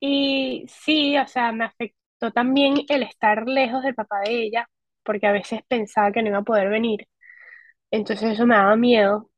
[0.00, 4.68] Y sí, o sea, me afectó también el estar lejos del papá de ella,
[5.04, 7.08] porque a veces pensaba que no iba a poder venir,
[7.90, 9.30] entonces eso me daba miedo.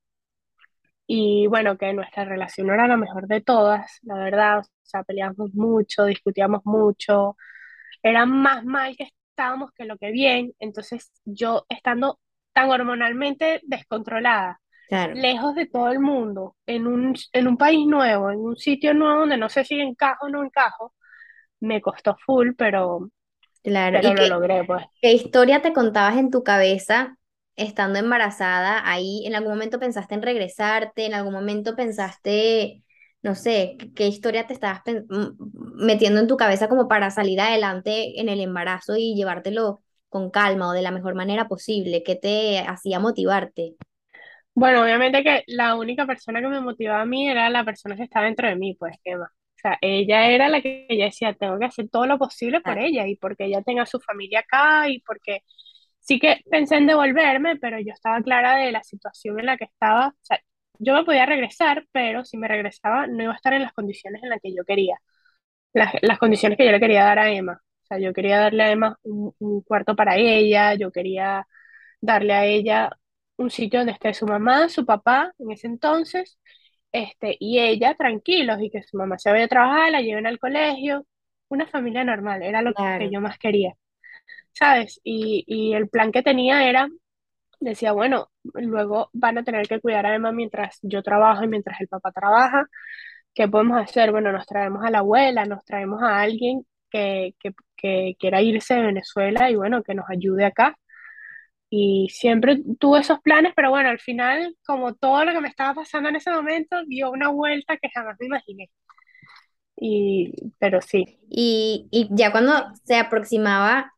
[1.06, 5.02] Y bueno, que nuestra relación no era la mejor de todas, la verdad, o sea,
[5.02, 7.36] peleábamos mucho, discutíamos mucho,
[8.02, 9.04] era más mal que
[9.40, 12.20] estábamos que lo que bien, entonces yo estando
[12.52, 15.14] tan hormonalmente descontrolada, Claro.
[15.14, 19.20] lejos de todo el mundo, en un, en un país nuevo, en un sitio nuevo
[19.20, 20.94] donde no sé si encajo o no encajo,
[21.60, 23.10] me costó full, pero,
[23.62, 23.98] Claro.
[23.98, 24.84] pero ¿Y lo qué, logré, pues.
[25.02, 27.18] qué historia te contabas en tu cabeza
[27.56, 28.82] estando embarazada?
[28.90, 31.06] Ahí, ¿en algún momento pensaste en regresarte?
[31.06, 32.84] ¿En algún momento pensaste,
[33.22, 34.82] no sé, qué, historia te estabas
[35.76, 40.68] metiendo en tu cabeza como para salir adelante en el embarazo y llevártelo con calma
[40.68, 42.02] o de la mejor manera posible?
[42.02, 43.76] ¿Qué te hacía motivarte?
[44.54, 48.02] Bueno, obviamente que la única persona que me motivaba a mí era la persona que
[48.02, 49.30] estaba dentro de mí, pues, Emma.
[49.32, 52.78] O sea, ella era la que yo decía, tengo que hacer todo lo posible por
[52.78, 55.42] ella y porque ella tenga su familia acá y porque
[56.00, 59.64] sí que pensé en devolverme, pero yo estaba clara de la situación en la que
[59.64, 60.08] estaba.
[60.08, 60.40] O sea,
[60.80, 64.22] yo me podía regresar, pero si me regresaba no iba a estar en las condiciones
[64.24, 64.98] en las que yo quería,
[65.72, 67.60] las, las condiciones que yo le quería dar a Emma.
[67.84, 71.46] O sea, yo quería darle a Emma un, un cuarto para ella, yo quería
[72.00, 72.90] darle a ella
[73.38, 76.38] un sitio donde esté su mamá, su papá en ese entonces,
[76.92, 80.38] este, y ella tranquilos y que su mamá se vaya a trabajar, la lleven al
[80.40, 81.06] colegio,
[81.48, 83.74] una familia normal, era lo que yo más quería,
[84.52, 85.00] ¿sabes?
[85.04, 86.88] Y, y el plan que tenía era,
[87.60, 91.80] decía, bueno, luego van a tener que cuidar a Emma mientras yo trabajo y mientras
[91.80, 92.66] el papá trabaja,
[93.34, 94.12] ¿qué podemos hacer?
[94.12, 98.74] Bueno, nos traemos a la abuela, nos traemos a alguien que, que, que quiera irse
[98.74, 100.76] de Venezuela y bueno, que nos ayude acá.
[101.70, 105.74] Y siempre tuve esos planes, pero bueno, al final, como todo lo que me estaba
[105.74, 108.70] pasando en ese momento, dio una vuelta que jamás me imaginé.
[109.76, 112.52] Y, pero sí, Y, y ya cuando
[112.84, 113.92] se aproximaba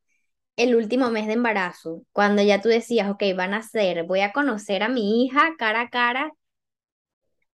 [0.56, 4.32] el último mes de embarazo, cuando ya tú decías, ok, van a ser, voy a
[4.32, 6.32] conocer a mi hija cara a cara,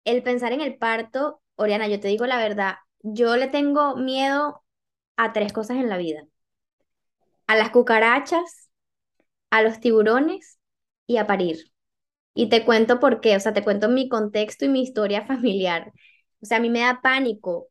[0.05, 4.63] el pensar en el parto, Oriana, yo te digo la verdad, yo le tengo miedo
[5.17, 6.25] a tres cosas en la vida,
[7.47, 8.71] a las cucarachas,
[9.51, 10.59] a los tiburones
[11.07, 11.73] y a parir.
[12.35, 15.93] Y te cuento por qué, o sea, te cuento mi contexto y mi historia familiar.
[16.43, 17.69] O sea, a mí me da pánico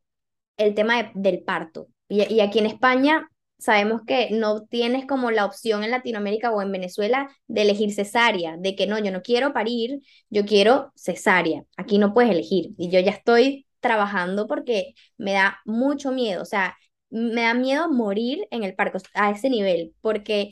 [0.58, 1.88] el tema de- del parto.
[2.08, 3.30] Y, y aquí en España
[3.62, 8.56] sabemos que no tienes como la opción en Latinoamérica o en Venezuela de elegir cesárea,
[8.58, 11.64] de que no, yo no quiero parir, yo quiero cesárea.
[11.76, 12.70] Aquí no puedes elegir.
[12.76, 16.76] Y yo ya estoy trabajando porque me da mucho miedo, o sea,
[17.10, 20.50] me da miedo morir en el parto a ese nivel, porque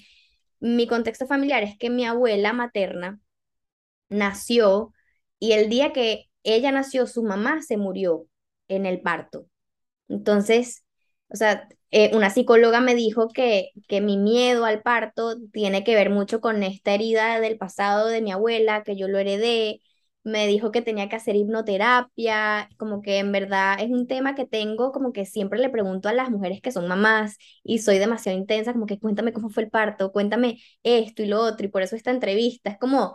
[0.60, 3.20] mi contexto familiar es que mi abuela materna
[4.08, 4.92] nació
[5.38, 8.26] y el día que ella nació, su mamá se murió
[8.68, 9.46] en el parto.
[10.08, 10.84] Entonces,
[11.28, 15.94] o sea, eh, una psicóloga me dijo que, que mi miedo al parto tiene que
[15.94, 19.80] ver mucho con esta herida del pasado de mi abuela, que yo lo heredé.
[20.22, 24.46] Me dijo que tenía que hacer hipnoterapia, como que en verdad es un tema que
[24.46, 28.36] tengo, como que siempre le pregunto a las mujeres que son mamás y soy demasiado
[28.38, 31.82] intensa, como que cuéntame cómo fue el parto, cuéntame esto y lo otro, y por
[31.82, 33.14] eso esta entrevista es como,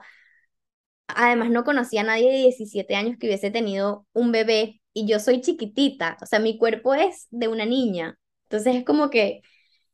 [1.08, 5.20] Además, no conocía a nadie de 17 años que hubiese tenido un bebé y yo
[5.20, 8.18] soy chiquitita, o sea, mi cuerpo es de una niña.
[8.58, 9.42] Entonces es como que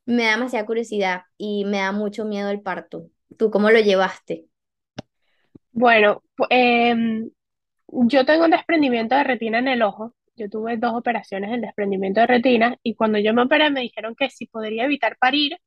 [0.05, 3.09] me da demasiada curiosidad y me da mucho miedo el parto.
[3.37, 4.47] ¿Tú cómo lo llevaste?
[5.71, 7.29] bueno, em,
[7.89, 10.15] yo tengo un desprendimiento de retina en el ojo.
[10.35, 14.15] Yo tuve dos operaciones en desprendimiento de retina y cuando yo me operé me dijeron
[14.15, 15.57] que si podría evitar parir,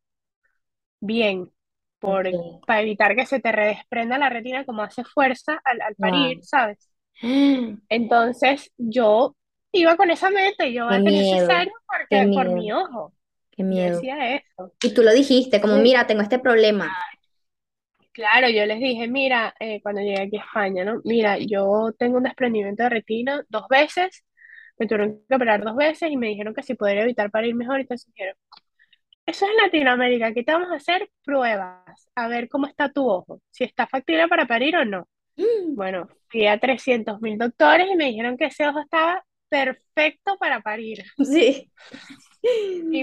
[1.00, 1.50] bien,
[1.98, 2.26] por,
[2.66, 6.42] para evitar que se te desprenda la retina como hace fuerza al, al parir, Wow.
[6.42, 6.90] ¿sabes?
[7.88, 9.36] Entonces yo
[9.80, 11.72] iba con esa mente, yo voy Qué a tener miedo, cesárea
[12.08, 13.14] qué porque por mi ojo.
[13.50, 13.96] Qué Yo miedo.
[13.96, 14.72] decía eso.
[14.82, 16.96] Y tú lo dijiste, como, mira, tengo este problema.
[18.12, 21.00] Claro, yo les dije, mira, eh, cuando llegué aquí a España, ¿no?
[21.04, 24.24] Mira, yo tengo un desprendimiento de retina dos veces,
[24.78, 27.56] me tuvieron que operar dos veces y me dijeron que si podría evitar para ir
[27.56, 28.36] mejor, y entonces dijeron,
[29.26, 33.40] eso es Latinoamérica, aquí te vamos a hacer pruebas, a ver cómo está tu ojo,
[33.50, 35.08] si está factible para parir o no.
[35.76, 40.60] Bueno, fui a 300 mil doctores y me dijeron que ese ojo estaba perfecto para
[40.60, 41.04] parir.
[41.24, 41.70] Sí.
[42.42, 43.02] Y,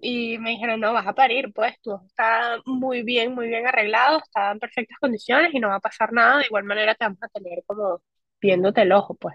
[0.00, 4.18] y me dijeron, no, vas a parir, pues ojo está muy bien, muy bien arreglado,
[4.18, 6.38] está en perfectas condiciones y no va a pasar nada.
[6.38, 8.00] De igual manera te vamos a tener como
[8.40, 9.34] viéndote el ojo, pues.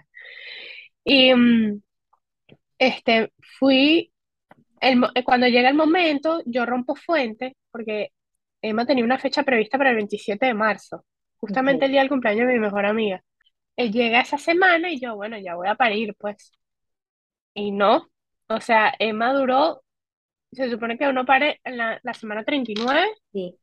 [1.04, 1.82] Y mm,
[2.78, 4.12] este, fui,
[4.80, 8.10] el, cuando llega el momento, yo rompo fuente, porque
[8.60, 11.04] Emma tenía una fecha prevista para el 27 de marzo,
[11.36, 13.22] justamente el día del cumpleaños de mi mejor amiga.
[13.76, 16.52] Él llega esa semana y yo, bueno, ya voy a parir, pues.
[17.54, 18.10] Y no,
[18.48, 19.82] o sea, Emma duró,
[20.52, 23.58] se supone que uno pare en la, la semana 39, Sí.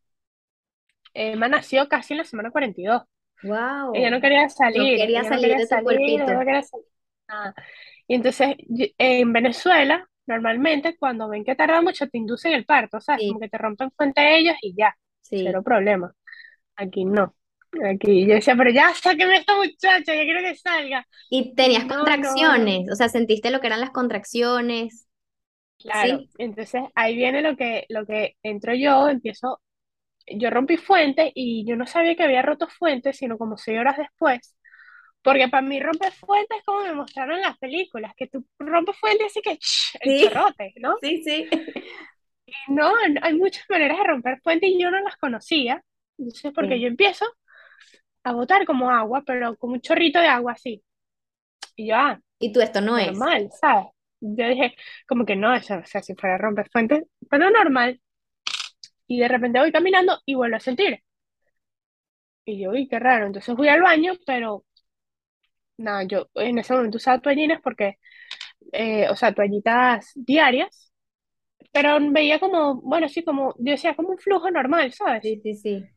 [1.13, 3.03] Emma nació casi en la semana 42.
[3.43, 3.93] Wow.
[3.93, 6.33] Ella no quería No salir, quería ella no salir quería de salir, cuerpito.
[6.33, 6.85] no quería salir,
[7.27, 7.55] nada.
[8.07, 8.55] Y entonces,
[8.97, 13.23] en Venezuela, normalmente cuando ven que tarda mucho, te inducen el parto, ¿sabes?
[13.27, 15.37] Como Sí, que te rompen fuente ellos y ya, sí.
[15.43, 16.13] cero problema.
[16.77, 17.35] Aquí no.
[17.89, 21.07] Aquí yo decía, pero ya, sáqueme a esta muchacha, ya quiero que salga.
[21.29, 22.65] Y tenías no, no, no.
[22.65, 25.07] contracciones, o sea, sentiste lo que eran las contracciones.
[25.79, 26.29] Claro, Sí.
[26.37, 29.59] entonces ahí viene lo que, lo que entro yo, empiezo,
[30.27, 33.97] yo rompí fuente y yo no sabía que había roto fuente, sino como seis horas
[33.97, 34.55] después,
[35.23, 38.97] porque para mí romper fuente es como me mostraron en las películas, que tú rompes
[38.99, 39.97] fuente y así que ¡ch!
[40.01, 40.95] el Sí, chorrote, ¿no?
[41.01, 41.49] sí, sí.
[42.45, 45.83] Y no, hay muchas maneras de romper fuente y yo no las conocía,
[46.17, 46.81] entonces porque Sí.
[46.81, 47.25] yo empiezo
[48.23, 50.83] a botar como agua, pero como un chorrito de agua así,
[51.75, 53.25] y yo, ah, Y tú, esto no es.
[53.27, 53.87] normal, ¿sabes?
[54.21, 54.75] Yo dije,
[55.07, 58.01] como que no, eso, o sea, si fuera a romper fuentes, pero normal.
[59.05, 61.03] Y de repente voy caminando y vuelvo a sentir.
[62.45, 63.25] Y yo, uy, qué raro.
[63.27, 64.63] Entonces fui al baño, pero
[65.77, 67.97] nada, yo en ese momento usaba toallinas porque,
[68.73, 70.93] eh, o sea, toallitas diarias,
[71.73, 75.23] pero veía como, bueno, sí, como, yo decía, como un flujo normal, ¿sabes?
[75.23, 75.89] Sí, sí, sí.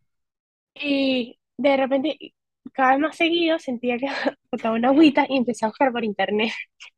[0.75, 2.19] Y de repente,
[2.73, 4.07] cada vez más seguido, sentía que
[4.51, 6.53] botaba una agüita y empecé a buscar por internet.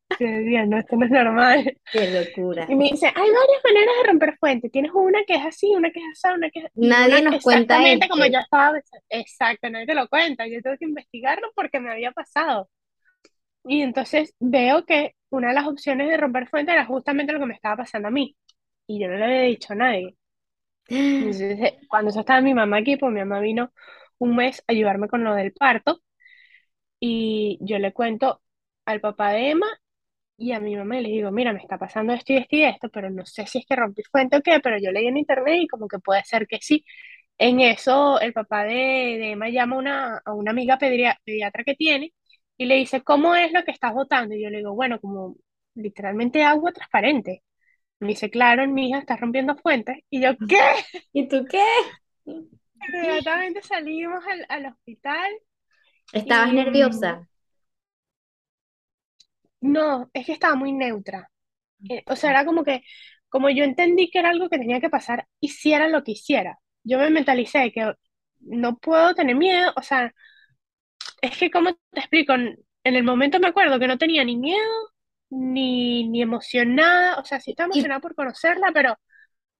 [0.19, 1.77] Yo decía, no, esto no es normal.
[1.91, 2.65] Qué locura.
[2.69, 4.69] Y me dice, hay varias maneras de romper fuente.
[4.69, 6.65] Tienes una que es así, una que es así, una que es...
[6.75, 8.79] Y Nadie una nos cuenta exactamente como yo estaba.
[9.09, 10.47] Exacto, nadie te lo cuenta.
[10.47, 12.69] Yo tengo que investigarlo porque me había pasado.
[13.65, 17.45] Y entonces veo que una de las opciones de romper fuente era justamente lo que
[17.45, 18.35] me estaba pasando a mí.
[18.87, 20.15] Y yo no le había dicho a nadie.
[20.89, 23.71] Entonces, cuando eso estaba mi mamá aquí, pues mi mamá vino
[24.19, 26.01] un mes a ayudarme con lo del parto.
[26.99, 28.41] Y yo le cuento
[28.85, 29.67] al papá de Emma
[30.37, 32.63] y a mi mamá y les digo, mira, me está pasando esto y esto y
[32.63, 35.17] esto, pero no sé si es que rompí fuente o qué, pero yo leí en
[35.17, 36.85] internet y como que puede ser que sí.
[37.37, 41.75] En eso el papá de, de Emma llama a una, a una amiga pediatra que
[41.75, 42.13] tiene
[42.57, 44.35] y le dice, ¿cómo es lo que estás botando?
[44.35, 45.37] Y yo le digo, bueno, como
[45.75, 47.43] literalmente agua transparente.
[47.99, 49.97] Me dice, claro, mi hija está rompiendo fuentes.
[50.09, 50.59] Y yo, ¿qué?
[51.13, 51.59] ¿Y tú qué?
[52.81, 55.31] Inmediatamente salimos al, al hospital
[56.11, 57.27] ¿Estabas y mm, nerviosa?
[59.61, 61.29] no, es que estaba muy neutra.
[61.89, 62.83] Eh, o sea, era como que,
[63.29, 66.59] como yo entendí que era algo que tenía que pasar, hiciera lo que hiciera.
[66.83, 67.93] Yo me mentalicé que
[68.39, 70.13] no puedo tener miedo, o sea,
[71.21, 72.33] es que, ¿cómo te explico?
[72.33, 74.93] En, el momento me acuerdo que no tenía ni miedo,
[75.29, 78.97] ni, ni emocionada, o sea, sí estaba ¿Y, emocionada por conocerla, pero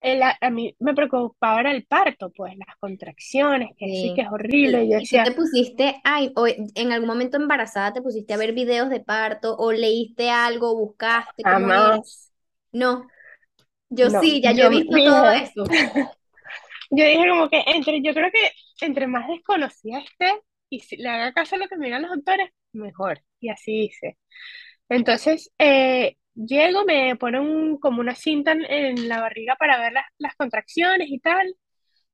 [0.02, 4.28] el- a, mí me preocupaba era el parto, pues, las contracciones, que sí, que es
[4.32, 8.02] horrible, y yo ¿Y, y tú te pusiste, ay, o en algún momento embarazada te
[8.02, 12.32] pusiste a ver videos de parto o leíste algo, buscaste jamás,
[12.72, 13.08] No,
[13.90, 15.64] yo no, sí, ya yo he yo visto todo eso.
[16.90, 21.10] yo dije como que entre, yo creo que entre más desconocida esté, y si le
[21.10, 24.18] haga caso a lo que me digan los doctores, mejor, y así hice.
[24.90, 30.06] Entonces, eh, llego, me ponen como una cinta en, en la barriga para ver las,
[30.20, 31.56] las contracciones y tal.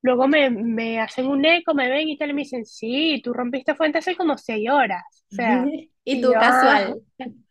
[0.02, 3.34] Luego me, me hacen un eco, me ven y tal, y me dicen, sí, tú
[3.34, 5.04] rompiste fuente hace como seis horas.
[5.32, 5.72] O sea,
[6.06, 7.02] Y y tú yo, ah, casual.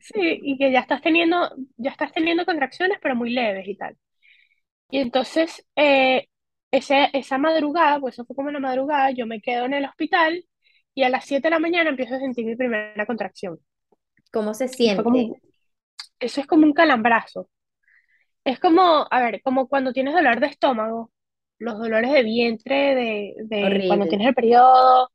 [0.00, 3.96] sí, y que ya estás teniendo, ya estás teniendo contracciones, pero muy leves y tal.
[4.90, 6.28] Y entonces, eh,
[6.70, 9.84] ese, esa madrugada, pues eso fue como en la madrugada, yo me quedo en el
[9.86, 10.44] hospital
[10.94, 13.58] y a las 7 de la mañana empiezo a sentir mi primera contracción.
[14.32, 15.26] ¿Cómo se Y como, siente?
[15.26, 15.40] un-
[16.20, 17.48] eso es como un calambrazo.
[18.44, 21.10] Es como, a ver, como cuando tienes dolor de estómago,
[21.58, 25.10] los dolores de vientre, de, de cuando tienes el periodo,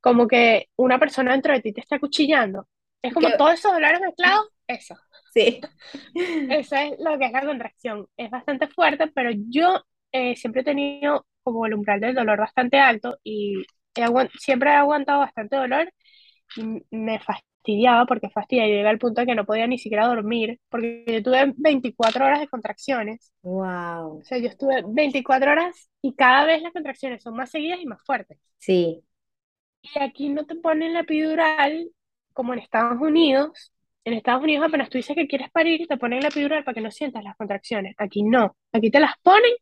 [0.00, 2.68] como que una persona dentro de ti te está cuchillando.
[3.02, 4.96] Es como todos esos dolores mezclados, eso.
[5.32, 5.60] Sí.
[6.50, 8.06] Eso es lo que es la contracción.
[8.16, 12.78] Es bastante fuerte, pero yo eh, siempre he tenido como el umbral del dolor bastante
[12.78, 13.64] alto y
[14.38, 15.92] siempre he aguantado bastante dolor
[16.56, 17.18] y me
[17.64, 18.66] fastidiaba porque fastidia.
[18.66, 22.24] Yo llegué al punto de que no podía ni siquiera dormir porque yo tuve 24
[22.24, 23.32] horas de contracciones.
[23.42, 24.18] Wow.
[24.18, 27.86] O sea, yo estuve 24 horas y cada vez las contracciones son más seguidas y
[27.86, 28.38] más fuertes.
[28.58, 29.02] Sí.
[29.82, 31.90] Y aquí no te ponen la epidural
[32.32, 33.72] como en Estados Unidos.
[34.04, 36.82] En Estados Unidos apenas tú dices que quieres parir, te ponen la epidural para que
[36.82, 37.94] no sientas las contracciones.
[37.96, 38.56] Aquí no.
[38.72, 39.52] Aquí te las ponen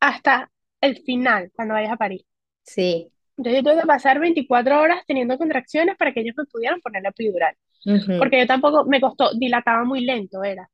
[0.00, 2.22] hasta el final, cuando vayas a parir.
[2.62, 3.12] Sí.
[3.40, 7.02] Entonces yo tuve que pasar 24 horas teniendo contracciones para que ellos me pudieran poner
[7.02, 7.56] la epidural.
[8.18, 10.68] Porque yo tampoco, me costó, dilataba muy lento, era.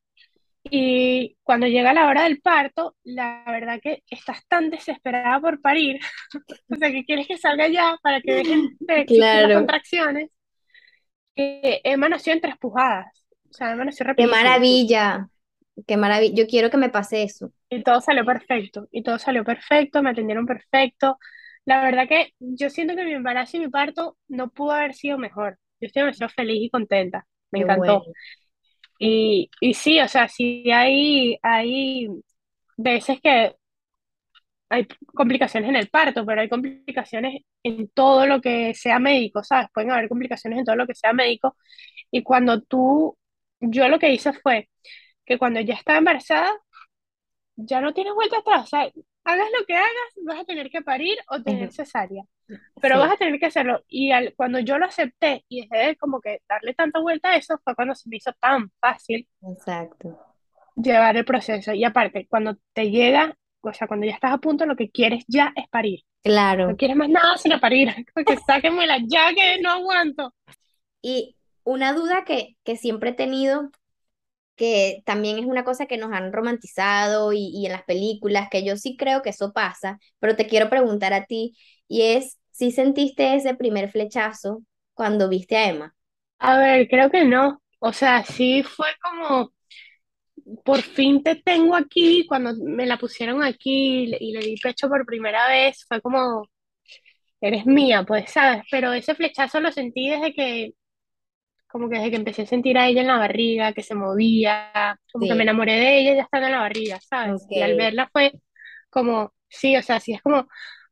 [0.64, 6.00] Y cuando llega la hora del parto, la verdad que estás tan desesperada por parir,
[6.68, 10.30] o sea, que quieres que salga ya para que dejen de existir las contracciones,
[11.36, 13.06] que Emma nació en tres pujadas.
[13.48, 15.28] O sea, Emma nació ¡Qué maravilla!
[15.86, 16.34] ¡Qué maravilla!
[16.34, 17.52] Yo quiero que me pase eso.
[17.70, 21.16] Y todo salió perfecto, y todo salió perfecto, me atendieron perfecto.
[21.66, 25.18] La verdad que yo siento que mi embarazo y mi parto no pudo haber sido
[25.18, 25.58] mejor.
[25.80, 28.08] Yo estoy demasiado feliz y contenta, me encantó.
[28.98, 32.08] Y, y sí, o sea, sí hay, hay
[32.78, 33.56] veces que
[34.68, 39.68] hay complicaciones en el parto, pero hay complicaciones en todo lo que sea médico, ¿sabes?
[39.72, 41.56] Pueden haber complicaciones en todo lo que sea médico.
[42.10, 43.16] Y cuando tú,
[43.60, 44.70] yo lo que hice fue
[45.26, 46.50] que cuando ya estaba embarazada,
[47.56, 48.64] ya no tienes vuelta atrás.
[48.64, 48.90] O sea,
[49.26, 52.22] hagas lo que hagas, vas a tener que parir o tener cesárea.
[52.80, 53.82] Pero vas a tener que hacerlo.
[53.88, 57.36] Y al, cuando yo lo acepté y dejé de como que darle tanta vuelta a
[57.36, 59.28] eso, fue cuando se me hizo tan fácil.
[59.42, 60.16] Exacto.
[60.76, 61.72] Llevar el proceso.
[61.72, 65.24] Y aparte, cuando te llega, o sea, cuando ya estás a punto, lo que quieres
[65.26, 66.02] ya es parir.
[66.22, 66.68] Claro.
[66.68, 67.92] No quieres más nada sino parir.
[68.14, 70.32] Porque sáquenmela ya que no aguanto.
[71.02, 73.70] Y una duda que, que siempre he tenido
[74.56, 78.76] que también es una cosa que nos han romantizado y, en las películas, que yo
[78.76, 81.56] sí creo que eso pasa, pero te quiero preguntar a ti,
[81.88, 84.62] y es, si sentiste ese primer flechazo
[84.94, 85.94] cuando viste a Emma?
[86.38, 87.60] A ver, creo que no.
[87.78, 89.52] O sea, sí fue como,
[90.64, 95.04] por fin te tengo aquí, cuando me la pusieron aquí y le di pecho por
[95.06, 96.48] primera vez, fue como,
[97.40, 98.64] eres mía, pues, ¿sabes?
[98.70, 100.72] Pero ese flechazo lo sentí desde que
[101.78, 104.98] como que desde que empecé a sentir a ella en la barriga, que se movía,
[105.12, 107.46] como que me enamoré de ella ya estando en la barriga, ¿sabes?
[107.50, 108.32] Y al verla fue
[108.90, 110.48] como, sí, o sea, sí es como,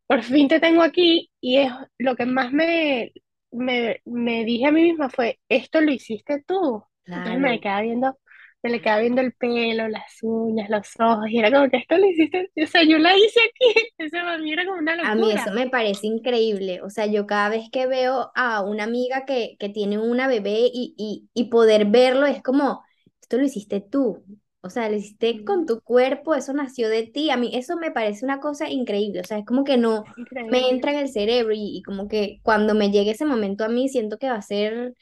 [0.07, 3.13] por fin te tengo aquí y es lo que más me,
[3.53, 6.85] me, me dije a mí misma fue, esto lo hiciste tú.
[7.15, 8.19] Entonces me quedaba viendo
[8.65, 11.99] se le quedaba viendo el pelo, las uñas, los ojos, y era como que esto
[11.99, 15.13] lo hiciste, o sea, yo la hice aquí, eso para mí era como una locura.
[15.13, 18.85] A mí eso me parece increíble, o sea, yo cada vez que veo a una
[18.85, 22.83] amiga que, que tiene una bebé y, y, y poder verlo es como,
[23.21, 24.25] esto lo hiciste tú,
[24.63, 27.29] o sea, lo hiciste con tu cuerpo, eso nació de ti.
[27.29, 29.21] A mí eso me parece una cosa increíble.
[29.21, 30.05] O sea, es como que no
[30.51, 33.69] me entra en el cerebro y, y, como que cuando me llegue ese momento a
[33.69, 34.95] mí siento que va a ser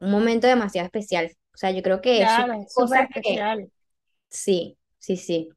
[0.00, 1.30] un momento demasiado especial.
[1.58, 2.28] O sea, yo creo que es
[2.72, 3.68] cosa especial.
[4.28, 5.48] Sí, sí, sí.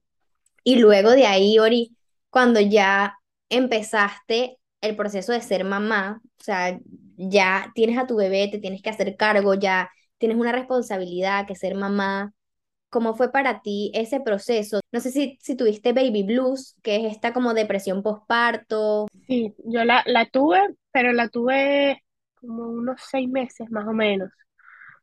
[0.63, 1.95] Y luego de ahí, Ori,
[2.31, 6.79] cuando ya empezaste el proceso de ser mamá, o sea,
[7.17, 11.55] ya tienes a tu bebé, te tienes que hacer cargo, ya tienes una responsabilidad que
[11.55, 12.33] ser mamá.
[12.89, 14.79] ¿Cómo fue para ti ese proceso?
[14.91, 19.05] No sé si, si tuviste baby blues, que es esta como depresión postparto.
[19.27, 20.57] Sí, yo la, la tuve,
[20.91, 24.31] pero la tuve como unos seis meses más o menos.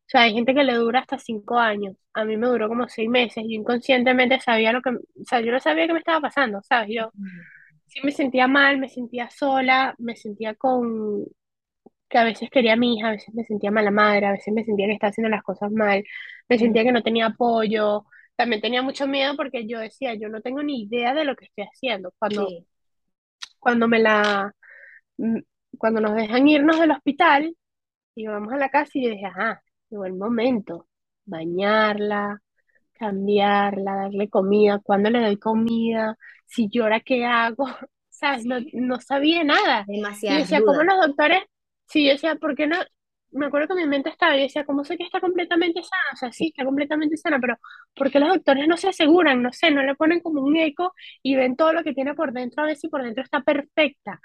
[0.09, 1.95] O sea, hay gente que le dura hasta cinco años.
[2.15, 3.45] A mí me duró como seis meses.
[3.47, 6.89] y inconscientemente sabía lo que, o sea, yo no sabía qué me estaba pasando, ¿sabes?
[6.97, 7.11] Yo
[7.87, 11.27] sí me sentía mal, me sentía sola, me sentía con
[12.09, 14.55] que a veces quería a mi hija, a veces me sentía mala madre, a veces
[14.55, 16.03] me sentía que estaba haciendo las cosas mal,
[16.49, 18.05] me sentía que no tenía apoyo.
[18.37, 21.47] También tenía mucho miedo porque yo decía, yo no tengo ni idea de lo que
[21.47, 22.13] estoy haciendo.
[22.19, 22.49] Cuando,
[23.59, 24.53] cuando me la,
[25.19, 25.39] mm,
[25.79, 27.55] cuando nos dejan irnos del hospital
[28.15, 30.87] y vamos a la casa y yo dije, ajá, Llegó el momento,
[31.25, 32.41] bañarla,
[32.93, 37.67] cambiarla, darle comida, cuando le doy comida, si llora, ¿qué hago?
[38.09, 38.45] ¿Sabes?
[38.45, 39.85] No, no sabía nada.
[39.87, 40.39] Demasiado.
[40.39, 41.43] Y decía, ¿cómo los doctores?
[41.87, 42.77] Sí, yo decía, ¿por qué no?
[43.31, 46.03] Me acuerdo que mi mente estaba, y decía, ¿cómo sé que está completamente sana?
[46.15, 47.57] O sea, sí, está completamente sana, pero
[47.95, 49.43] ¿por qué los doctores no se aseguran?
[49.43, 52.33] No sé, no le ponen como un eco y ven todo lo que tiene por
[52.33, 54.19] dentro, a ver si por dentro está perfecta.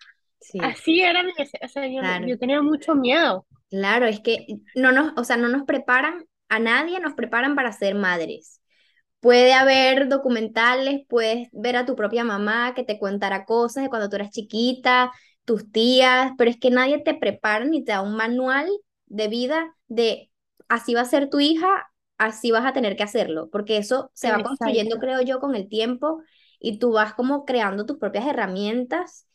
[0.60, 1.86] Así era mi, o sea,
[2.26, 3.46] yo tenía mucho miedo.
[3.74, 4.46] Claro, es que
[4.76, 8.62] no nos, o sea, no nos preparan, a nadie nos preparan para ser madres.
[9.20, 14.10] Puede haber documentales, puedes ver a tu propia mamá que te contara cosas de cuando
[14.10, 15.12] tú eras chiquita,
[15.46, 18.70] tus tías, pero es que nadie te prepara ni te da un manual
[19.08, 20.32] de vida de
[20.70, 24.32] así va a ser tu hija así vas a tener que hacerlo, porque eso se
[24.32, 26.22] va construyendo, creo yo, con el tiempo
[26.60, 29.28] y tú vas como creando tus propias herramientas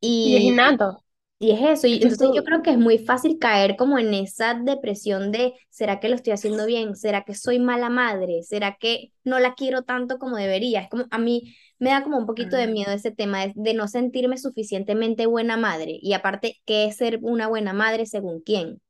[0.00, 1.04] y, y es innato.
[1.38, 4.54] Y es eso, y entonces yo creo que es muy fácil caer como en esa
[4.54, 6.96] depresión de, ¿será que lo estoy haciendo bien?
[6.96, 8.42] ¿Será que soy mala madre?
[8.42, 10.80] ¿Será que no la quiero tanto como debería?
[10.80, 13.74] Es como, a mí me da como un poquito de miedo ese tema de, de
[13.74, 15.98] no sentirme suficientemente buena madre.
[16.00, 18.80] Y aparte, ¿qué es ser una buena madre según quién?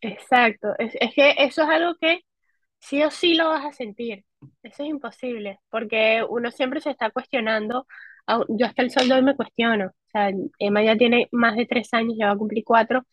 [0.00, 2.20] Exacto, es, es que eso es algo que
[2.80, 4.24] sí o sí lo vas a sentir.
[4.62, 7.86] Eso es imposible, porque uno siempre se está cuestionando.
[8.48, 9.92] Yo hasta el sol de hoy me cuestiono.
[10.08, 13.04] O sea, Emma ya tiene más de tres años, ya va a cumplir cuatro,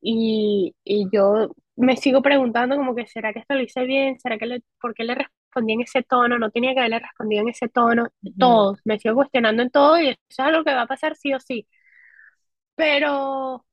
[0.00, 4.18] y, y yo me sigo preguntando como que, ¿será que esto lo hice bien?
[4.20, 6.38] ¿Será que le, por qué le respondí en ese tono?
[6.38, 8.08] No tenía que haberle respondido en ese tono.
[8.38, 11.34] Todo, me sigo cuestionando en todo y eso es algo que va a pasar sí
[11.34, 11.66] o sí.
[12.74, 13.64] Pero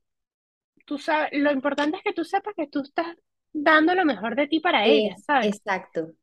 [0.86, 3.07] tú sabes, lo importante es que tú sepas que tú estás
[3.53, 5.49] dando lo mejor de ti para ella, ¿sabes?
[5.49, 6.13] Exacto.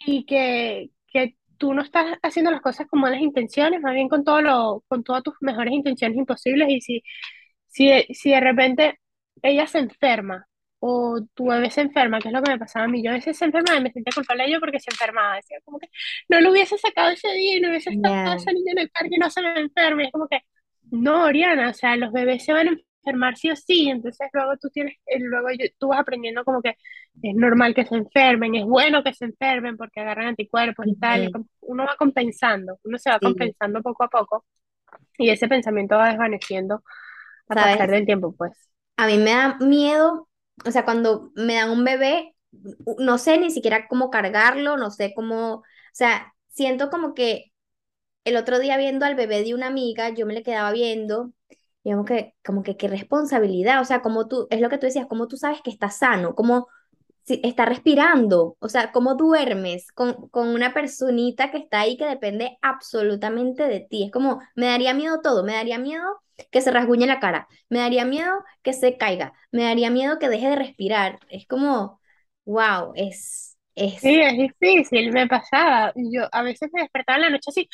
[0.00, 4.24] Y que, que tú no estás haciendo las cosas con malas intenciones, más bien con
[4.24, 6.68] todo lo, con todas tus mejores intenciones imposibles.
[6.70, 7.02] Y si,
[7.66, 8.98] si, si de repente
[9.42, 10.46] ella se enferma
[10.80, 13.14] o tu bebé se enferma, que es lo que me pasaba a mí, yo a
[13.14, 15.88] veces se enfermaba y me sentía culpable ello porque se enfermaba, decía como que
[16.30, 19.16] no lo hubiese sacado ese día y no hubiese estado esa niña en el parque
[19.16, 20.40] y no se me enferma, y es como que,
[20.90, 22.72] no, Oriana, o sea, los bebés se van a
[23.02, 25.48] enfermar sí o sí, entonces luego tú tienes, eh, luego
[25.78, 26.76] tú vas aprendiendo como que
[27.22, 31.30] es normal que se enfermen, es bueno que se enfermen porque agarran anticuerpos y tal,
[31.60, 34.44] uno va compensando, uno se va compensando poco a poco
[35.18, 36.82] y ese pensamiento va desvaneciendo
[37.48, 38.52] a pasar del tiempo, pues.
[38.96, 40.28] A mí me da miedo,
[40.64, 42.34] o sea, cuando me dan un bebé,
[42.98, 47.52] no sé ni siquiera cómo cargarlo, no sé cómo, o sea, siento como que
[48.24, 51.32] el otro día viendo al bebé de una amiga, yo me le quedaba viendo
[51.84, 55.06] digamos que, como que qué responsabilidad, o sea, como tú, es lo que tú decías,
[55.06, 56.68] como tú sabes que está sano, como
[57.22, 62.06] si está respirando, o sea, cómo duermes con, con una personita que está ahí que
[62.06, 64.04] depende absolutamente de ti.
[64.04, 66.02] Es como, me daría miedo todo, me daría miedo
[66.50, 70.28] que se rasguñe la cara, me daría miedo que se caiga, me daría miedo que
[70.28, 71.18] deje de respirar.
[71.28, 72.00] Es como,
[72.44, 73.49] wow, es,
[73.98, 75.92] Sí, es difícil, me pasaba.
[75.96, 77.68] Yo a veces me despertaba en la noche así,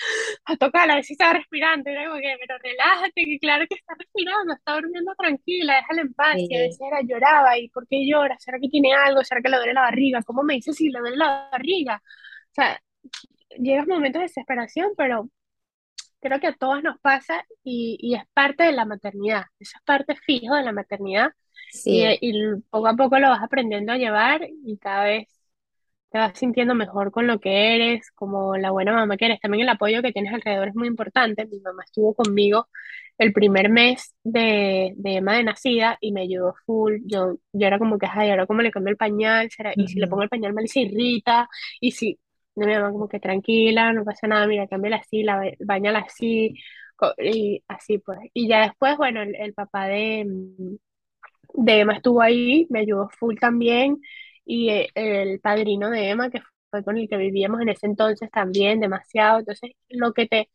[0.44, 1.90] a tocar, a ver si estaba respirando.
[1.90, 6.14] era como que, pero relájate, que claro que está respirando, está durmiendo tranquila, déjala en
[6.14, 6.36] paz.
[6.38, 8.36] Y a veces era, lloraba, ¿y por qué llora?
[8.38, 9.24] ¿Será que tiene algo?
[9.24, 10.22] ¿Será que le duele la barriga?
[10.22, 12.00] ¿Cómo me dice si le duele la barriga?
[12.50, 12.80] O sea,
[13.58, 15.28] llegas momentos de desesperación, pero
[16.20, 20.16] creo que a todos nos pasa y, y es parte de la maternidad, esa parte
[20.16, 21.30] fijo de la maternidad.
[21.70, 22.04] Sí.
[22.20, 25.35] Y, y poco a poco lo vas aprendiendo a llevar y cada vez
[26.10, 29.40] te vas sintiendo mejor con lo que eres, como la buena mamá que eres.
[29.40, 31.46] También el apoyo que tienes alrededor es muy importante.
[31.46, 32.68] Mi mamá estuvo conmigo
[33.18, 36.98] el primer mes de, de Emma de nacida y me ayudó full.
[37.06, 39.72] Yo, yo era como que, ay, ahora como le cambio el pañal, ¿será?
[39.76, 41.48] y si le pongo el pañal mal se irrita,
[41.80, 42.18] y si,
[42.54, 46.54] no, mi mamá como que tranquila, no pasa nada, mira, cámbiala así, la, bañala así,
[47.18, 48.18] y así pues.
[48.34, 50.26] Y ya después, bueno, el, el papá de,
[51.54, 53.98] de Emma estuvo ahí, me ayudó full también
[54.46, 56.40] y eh, el padrino de Emma, que
[56.70, 59.40] fue con el que vivíamos en ese entonces también, demasiado.
[59.40, 60.48] Entonces, lo que te,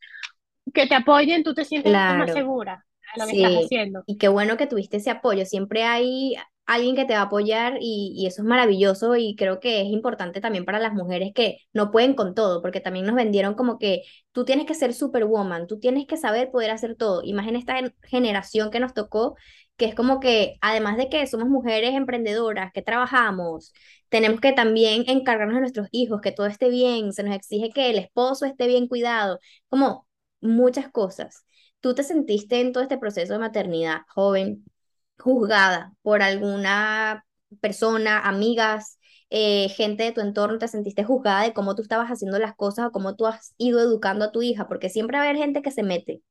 [0.73, 2.85] que te apoyen, tú te sientes más segura
[3.15, 4.03] de lo que estás haciendo.
[4.07, 5.45] Y qué bueno que tuviste ese apoyo.
[5.45, 6.35] Siempre hay
[6.65, 9.87] alguien que te va a apoyar y, y, eso es maravilloso y creo que es
[9.87, 13.77] importante también para las mujeres que no pueden con todo, porque también nos vendieron como
[13.77, 17.23] que tú tienes que ser superwoman, tú tienes que saber poder hacer todo.
[17.23, 19.35] Y más en esta generación que nos tocó,
[19.81, 23.73] que es como que además de que somos mujeres emprendedoras, que trabajamos,
[24.09, 27.89] tenemos que también encargarnos de nuestros hijos, que todo esté bien, se nos exige que
[27.89, 30.07] el esposo esté bien cuidado, como
[30.39, 31.45] muchas cosas.
[31.79, 34.65] ¿Tú te sentiste en todo este proceso de maternidad joven,
[35.17, 37.25] juzgada por alguna
[37.59, 38.99] persona, amigas,
[39.31, 42.85] eh, gente de tu entorno, te sentiste juzgada de cómo tú estabas haciendo las cosas
[42.87, 44.67] o cómo tú has ido educando a tu hija?
[44.67, 46.21] Porque siempre va a haber gente que se mete.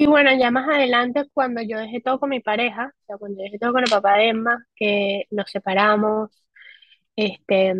[0.00, 3.38] Y bueno, ya más adelante, cuando yo dejé todo con mi pareja, o sea, cuando
[3.38, 6.30] yo dejé todo con el papá de Emma, que nos separamos,
[7.16, 7.74] este,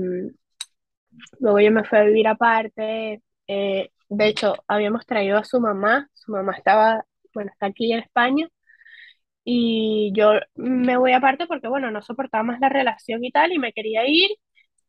[1.39, 6.09] luego yo me fui a vivir aparte, eh, de hecho, habíamos traído a su mamá,
[6.15, 7.05] su mamá estaba,
[7.35, 8.49] bueno, está aquí en España,
[9.45, 13.59] y yo me voy aparte porque, bueno, no soportaba más la relación y tal, y
[13.59, 14.31] me quería ir,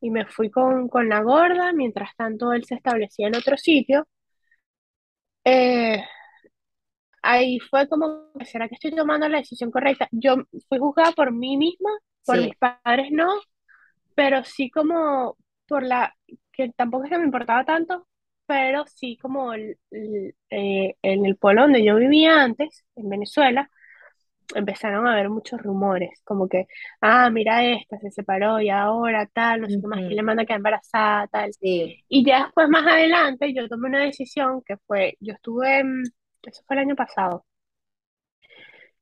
[0.02, 4.08] y me fui con, con la gorda, mientras tanto él se establecía en otro sitio.
[5.44, 6.04] Eh,
[7.22, 10.07] ahí fue como, ¿será que estoy tomando la decisión correcta?
[10.11, 10.36] Yo
[10.69, 11.89] fui juzgada por mí misma,
[12.26, 13.28] por mis padres no,
[14.15, 16.15] pero sí como por la,
[16.51, 18.07] que tampoco es que me importaba tanto,
[18.45, 23.69] pero sí como el, eh, en el pueblo donde yo vivía antes, en Venezuela,
[24.55, 26.67] empezaron a haber muchos rumores, como que,
[27.01, 30.45] ah, mira esta, se separó y ahora tal, no sé qué más, que le manda
[30.45, 31.51] que embarazada, tal.
[31.53, 32.03] Sí.
[32.09, 36.03] Y ya después, más adelante, yo tomé una decisión que fue, yo estuve, en-
[36.50, 37.46] eso fue el año pasado,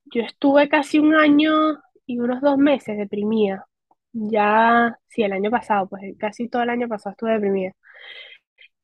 [0.06, 1.52] yo estuve casi un año
[2.06, 3.66] y unos dos meses deprimida.
[4.12, 7.74] Ya, sí, el año pasado, pues casi todo el año pasado estuve deprimida.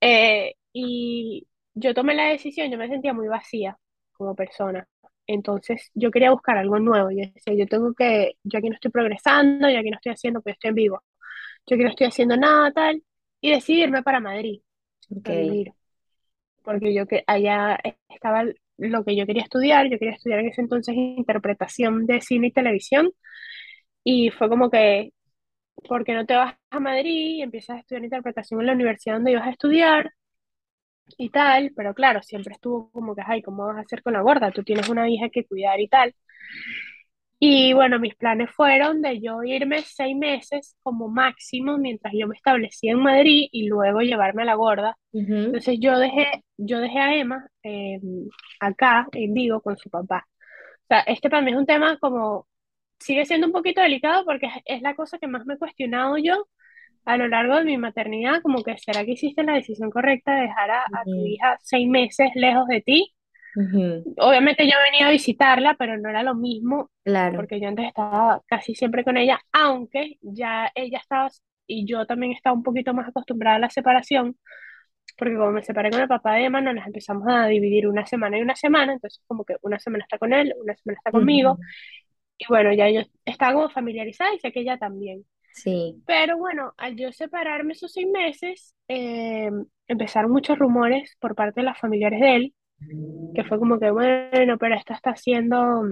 [0.01, 3.77] Eh, y yo tomé la decisión, yo me sentía muy vacía
[4.13, 4.87] como persona.
[5.27, 7.09] Entonces yo quería buscar algo nuevo.
[7.11, 10.41] Yo decía, yo tengo que, yo aquí no estoy progresando, yo aquí no estoy haciendo,
[10.41, 11.03] pues estoy en vivo.
[11.67, 13.03] Yo aquí no estoy haciendo nada tal.
[13.41, 14.61] Y decidí irme para Madrid
[15.09, 15.29] Ok.
[15.29, 15.73] a vivir.
[16.65, 18.43] Porque yo que allá estaba
[18.77, 19.85] lo que yo quería estudiar.
[19.89, 23.11] Yo quería estudiar en ese entonces interpretación de cine y televisión.
[24.03, 25.11] Y fue como que,
[25.89, 29.15] ¿por qué no te vas a Madrid y empiezas a estudiar interpretación en la universidad
[29.15, 30.13] donde ibas a estudiar?
[31.17, 34.21] y tal, pero claro, siempre estuvo como que, ay, ¿cómo vas a hacer con la
[34.21, 34.51] gorda?
[34.51, 36.15] Tú tienes una hija que cuidar y tal.
[37.47, 42.35] Y bueno, mis planes fueron de yo irme seis meses como máximo mientras yo me
[42.35, 44.97] establecía en Madrid y luego llevarme a la gorda.
[45.13, 45.31] Ujú.
[45.31, 47.99] Entonces yo dejé, yo dejé a Emma eh,
[48.59, 50.25] acá en Vigo con su papá.
[50.27, 52.47] O sea, este para mí es un tema como,
[52.99, 56.17] sigue siendo un poquito delicado porque es, es la cosa que más me he cuestionado
[56.17, 56.47] yo
[57.05, 60.41] a lo largo de mi maternidad, como que será que hiciste la decisión correcta de
[60.41, 63.14] dejar a, a tu hija seis meses lejos de ti.
[64.17, 67.35] Obviamente yo venía a visitarla, pero no era lo mismo Claro.
[67.37, 71.29] porque yo antes estaba casi siempre con ella, aunque ya ella estaba
[71.67, 74.37] y yo también estaba un poquito más acostumbrada a la separación,
[75.17, 78.37] porque como me separé con el papá de Emma, nos empezamos a dividir una semana
[78.37, 81.57] y una semana, entonces como que una semana está con él, una semana está conmigo,
[82.37, 85.25] y bueno, ya yo estaba como familiarizada y sé que ella también.
[85.53, 86.01] Sí.
[86.05, 89.49] Pero bueno, al yo separarme esos seis meses, eh,
[89.87, 92.53] empezaron muchos rumores por parte de las familiares de él,
[93.33, 95.83] que fue como que, bueno, pero esta está haciendo,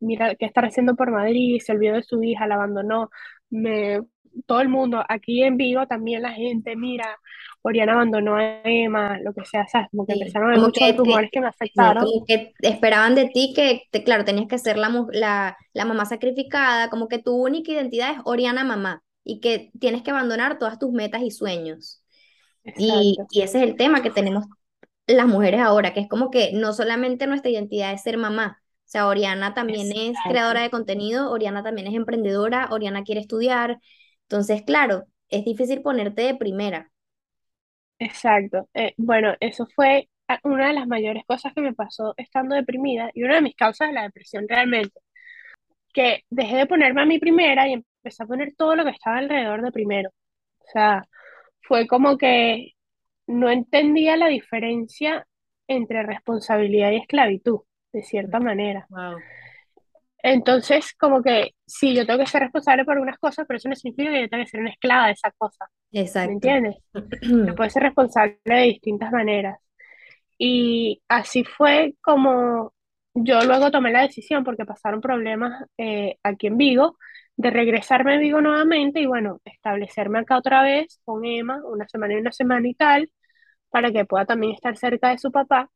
[0.00, 1.60] mira, ¿qué está haciendo por Madrid?
[1.64, 3.10] Se olvidó de su hija, la abandonó.
[3.50, 4.00] Me,
[4.46, 7.18] todo el mundo, aquí en Vigo también la gente, mira,
[7.62, 9.88] Oriana abandonó a Emma, lo que sea, ¿sabes?
[9.90, 10.14] Como que Sí.
[10.14, 11.98] empezaron a Como muchos que rumores que me no, afectaron.
[11.98, 16.04] como que esperaban de ti que, te- claro, tenías que ser la, la, la mamá
[16.06, 20.78] sacrificada, como que tu única identidad es Oriana mamá y que tienes que abandonar todas
[20.78, 22.02] tus metas y sueños.
[22.76, 24.46] Y, y ese es el tema que tenemos
[25.06, 28.88] las mujeres ahora, que es como que no solamente nuestra identidad es ser mamá, o
[28.92, 33.78] sea, Oriana también es creadora de contenido, Oriana también es emprendedora, Oriana quiere estudiar,
[34.24, 36.90] entonces, claro, es difícil ponerte de primera.
[37.98, 38.68] Exacto.
[38.74, 43.10] Eh, bueno, eso fue a- una de las mayores cosas que me pasó estando deprimida
[43.14, 45.00] y una de mis causas de la depresión realmente,
[45.94, 49.18] que dejé de ponerme a mi primera y empecé a poner todo lo que estaba
[49.18, 50.10] alrededor de primero.
[50.60, 51.04] O sea,
[51.62, 52.72] fue como que
[53.26, 55.26] no entendía la diferencia
[55.68, 57.60] entre responsabilidad y esclavitud,
[57.92, 58.86] de cierta manera.
[58.90, 59.18] Wow.
[60.24, 63.74] Entonces, como que sí, yo tengo que ser responsable por unas cosas, pero eso no
[63.74, 66.32] significa que yo tenga que ser una esclava de esa cosa, ¿me Exacto.
[66.32, 66.76] entiendes?
[67.46, 69.58] Se puede ser responsable de distintas maneras.
[70.38, 72.72] Y así fue como
[73.14, 76.98] yo luego tomé la decisión, porque pasaron problemas eh, aquí en Vigo,
[77.42, 82.14] de regresarme a Vigo nuevamente y bueno, establecerme acá otra vez con Emma, una semana
[82.14, 83.10] y una semana y tal,
[83.70, 85.70] para que pueda también estar cerca de su papá.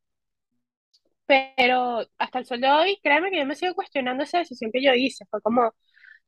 [1.27, 4.83] Pero hasta el sol de hoy, créeme que yo me sigo cuestionando esa decisión que
[4.83, 5.25] yo hice.
[5.31, 5.73] Fue como,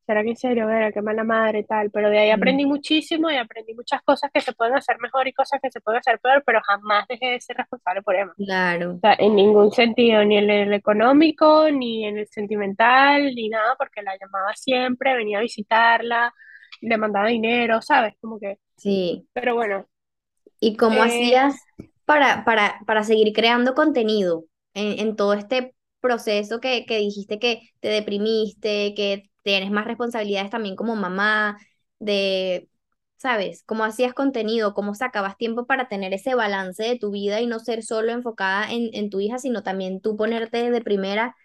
[0.09, 1.93] ¿será que en serio, ver, qué mala madre tal?
[1.93, 5.35] Pero de ahí aprendí muchísimo y aprendí muchas cosas que se pueden hacer mejor y
[5.35, 8.37] cosas que se pueden hacer peor, pero jamás dejé de ser responsable por Emma.
[8.37, 8.95] Claro.
[8.97, 13.75] O sea, en ningún sentido, ni en el económico, ni en el sentimental, ni nada,
[13.77, 16.33] porque la llamaba siempre, venía a visitarla,
[16.81, 18.15] le mandaba dinero, ¿sabes?
[18.21, 19.27] Como que, Sí.
[19.33, 19.87] pero bueno,
[20.61, 21.57] ¿Y cómo eh, hacías
[22.05, 24.45] para, para, para seguir creando contenido
[24.75, 30.51] en, en todo este proceso que, que dijiste que te deprimiste, que tienes más responsabilidades
[30.51, 31.59] también como mamá,
[31.99, 32.69] de,
[33.17, 33.63] ¿sabes?
[33.65, 34.75] ¿Cómo hacías contenido?
[34.75, 38.71] ¿Cómo sacabas tiempo para tener ese balance de tu vida y no ser solo enfocada
[38.73, 41.37] en, en tu hija, sino también tú ponerte de primera?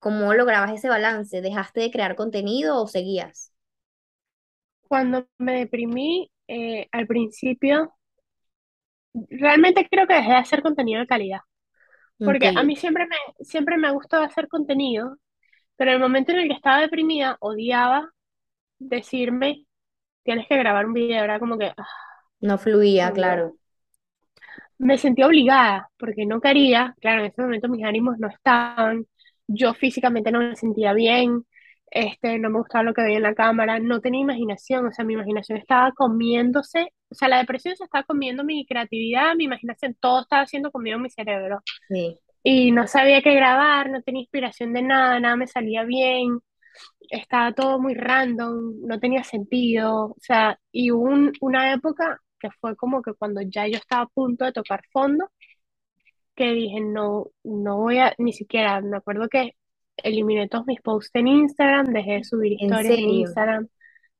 [0.00, 1.40] ¿Cómo lograbas ese balance?
[1.42, 3.52] ¿Dejaste de crear contenido o seguías?
[4.88, 7.94] cuando me deprimí, eh, al principio,
[9.30, 11.40] realmente creo que dejé de hacer contenido de calidad,
[12.22, 15.16] porque a mí siempre me, siempre me ha gustado hacer contenido,
[15.78, 18.10] pero en el momento en el que estaba deprimida, odiaba
[18.80, 19.66] decirme,
[20.24, 21.88] tienes que grabar un video, era como que, ah,
[22.40, 23.56] no fluía, claro.
[24.78, 29.06] me sentí obligada porque no quería, claro, en ese momento mis ánimos no estaban,
[29.48, 31.44] yo físicamente no me sentía bien,
[31.90, 35.04] este, no me gustaba lo que veía en la cámara, no tenía imaginación, o sea,
[35.04, 39.96] mi imaginación estaba comiéndose, o sea, la depresión se estaba comiendo mi creatividad, mi imaginación,
[40.00, 41.62] todo estaba siendo comido en mi cerebro.
[41.88, 42.18] Sí.
[42.42, 46.40] Y no sabía qué grabar, no tenía inspiración de nada, nada me salía bien,
[47.10, 52.50] estaba todo muy random, no tenía sentido, o sea, y hubo un- una época que
[52.60, 55.30] fue como que cuando ya yo estaba a punto de tocar fondo,
[56.34, 59.56] que dije, no, no voy a, ni siquiera, me acuerdo que
[59.96, 63.10] eliminé todos mis posts en Instagram, dejé de subir En historias en serio.
[63.20, 63.68] Instagram,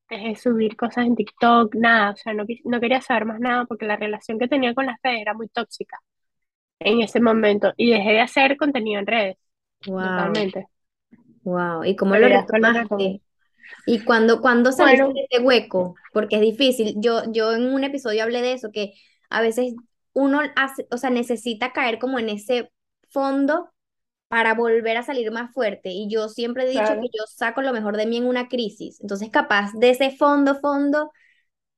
[0.09, 3.65] dejé de subir cosas en TikTok, nada, o sea, no, no quería saber más nada
[3.65, 5.99] porque la relación que tenía con las redes era muy tóxica
[6.79, 9.37] en ese momento y dejé de hacer contenido en redes,
[9.85, 10.67] Wow, totalmente,
[11.43, 11.83] wow.
[11.83, 13.21] ¿Y cómo pero lo retomaste?
[13.85, 15.95] ¿Y cuando, cuando saliste Bueno, de ese hueco?
[16.13, 16.95] Porque es difícil.
[16.97, 18.93] Yo, yo en un episodio hablé de eso, que
[19.29, 19.73] a veces
[20.13, 22.71] uno hace, o sea, necesita caer como en ese
[23.09, 23.69] fondo
[24.29, 25.89] para volver a salir más fuerte.
[25.91, 28.99] Y yo siempre he dicho que yo saco lo mejor de mí en una crisis.
[29.01, 31.11] Entonces, capaz de ese fondo, fondo,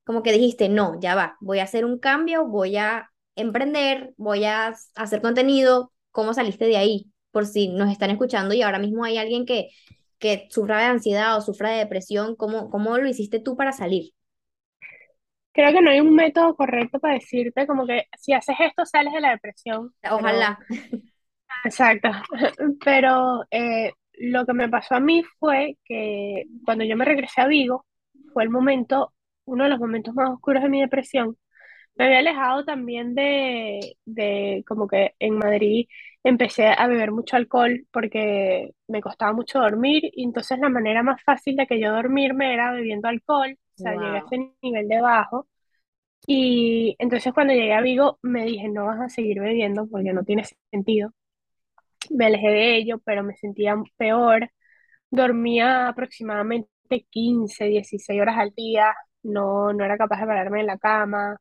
[0.06, 4.46] como que dijiste, no, ya va, voy a hacer un cambio, voy a emprender, voy
[4.46, 5.92] a hacer contenido.
[6.12, 7.12] ¿Cómo saliste de ahí?
[7.32, 9.70] Por si nos están escuchando y ahora mismo hay alguien que,
[10.20, 14.12] que sufra de ansiedad o sufra de depresión, ¿cómo, cómo lo hiciste tú para salir?
[15.54, 19.14] Creo que no hay un método correcto para decirte como que si haces esto sales
[19.14, 20.60] de la depresión, pero Ojalá.
[21.66, 22.10] exacto.
[22.84, 27.48] Pero eh, lo que me pasó a mí fue que cuando yo me regresé a
[27.48, 27.86] Vigo,
[28.34, 29.14] fue el momento,
[29.46, 31.38] uno de los momentos más oscuros de mi depresión.
[31.96, 35.88] Me había alejado también de, de como que en Madrid
[36.24, 41.22] empecé a beber mucho alcohol porque me costaba mucho dormir y entonces la manera más
[41.24, 45.02] fácil de que yo dormirme era bebiendo alcohol, o sea, llegué a ese nivel de
[45.02, 45.48] bajo.
[46.28, 50.24] Y entonces cuando llegué a Vigo me dije, no vas a seguir bebiendo porque no
[50.24, 51.12] tiene sentido.
[52.10, 54.50] Me alejé de ello, pero me sentía peor.
[55.12, 56.70] Dormía aproximadamente
[57.12, 58.94] 15 16 horas al día.
[59.24, 61.38] No, no era capaz de pararme de la cama.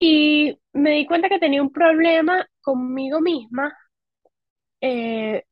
[0.00, 3.76] Y me di cuenta que tenía un problema conmigo misma.
[4.80, 5.44] Eh,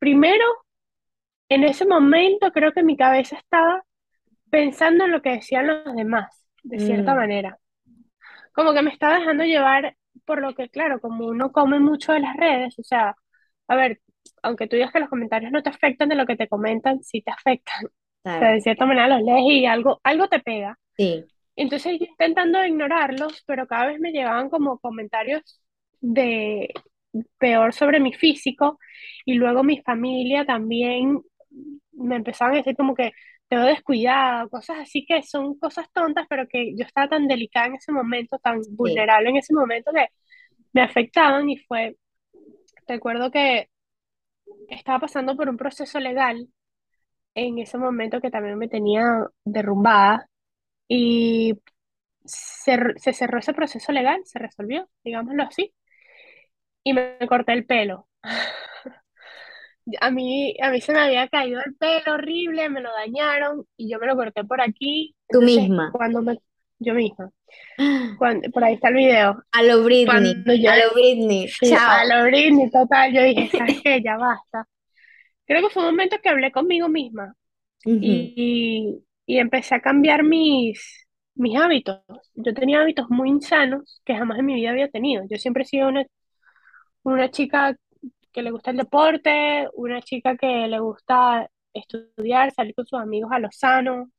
[0.00, 0.44] primero,
[1.48, 3.84] en ese momento creo que mi cabeza estaba
[4.50, 7.58] pensando en lo que decían los demás, de cierta Mm, manera.
[8.52, 9.96] como que me estaba dejando llevar
[10.26, 13.16] por lo que, claro, como uno come mucho de las redes, o sea,
[13.68, 14.00] a ver,
[14.42, 17.22] aunque tú digas que los comentarios no te afectan de lo que te comentan, sí
[17.22, 17.86] te afectan.
[17.86, 17.90] O
[18.38, 18.52] sea, claro.
[18.52, 20.78] de cierta manera los lees y algo, algo te pega.
[20.96, 25.60] Sí, Entonces yo intentando ignorarlos, pero cada vez me llegaban como comentarios
[26.00, 26.72] de
[27.38, 28.78] peor sobre mi físico
[29.24, 31.20] y luego mi familia también
[31.92, 33.10] me empezaban a decir como que
[33.48, 37.66] te veo descuidada, cosas así que son cosas tontas, pero que yo estaba tan delicada
[37.66, 38.70] en ese momento, tan sí.
[38.76, 40.06] vulnerable en ese momento que
[40.72, 41.96] me afectaban y fue,
[42.86, 43.68] recuerdo que
[44.68, 46.48] estaba pasando por un proceso legal
[47.34, 50.28] en ese momento que también me tenía derrumbada
[50.88, 51.54] y
[52.24, 55.74] se, se cerró ese proceso legal, se resolvió, digámoslo así,
[56.84, 58.08] y me corté el pelo.
[60.00, 63.90] A mí, a mí se me había caído el pelo horrible, me lo dañaron y
[63.90, 65.16] yo me lo corté por aquí.
[65.30, 65.92] Tú Entonces, misma.
[65.92, 66.38] cuando me,
[66.78, 67.30] yo misma,
[68.18, 71.48] cuando, por ahí está el video, A lo Britney, yo, a lo Britney.
[71.48, 72.04] sí, a Chao.
[72.04, 74.02] lo Britney, total, yo dije, ¿sabes qué?
[74.02, 74.66] Ya basta.
[75.46, 77.34] Creo que fue un momento que hablé conmigo misma
[78.00, 81.06] y, y empecé a cambiar mis,
[81.36, 82.02] mis hábitos.
[82.36, 85.24] Yo tenía hábitos muy insanos que jamás en mi vida había tenido.
[85.30, 86.06] Yo siempre he sido una,
[87.02, 87.76] una chica
[88.32, 93.30] que le gusta el deporte, una chica que le gusta estudiar, salir con sus amigos
[93.32, 94.10] a lo sano,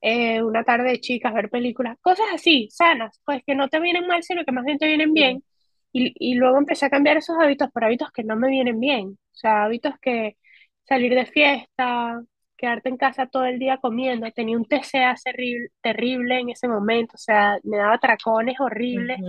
[0.00, 4.06] eh, una tarde de chicas, ver películas, cosas así, sanas, pues que no te vienen
[4.06, 5.44] mal, sino que más bien te vienen bien.
[5.92, 9.10] Y, y luego empecé a cambiar esos hábitos por hábitos que no me vienen bien.
[9.12, 10.36] O sea, hábitos que
[10.84, 12.22] salir de fiesta,
[12.64, 14.30] quedarte en casa todo el día comiendo.
[14.32, 19.20] Tenía un TCA terrible, terrible en ese momento, o sea, me daba tracones horribles,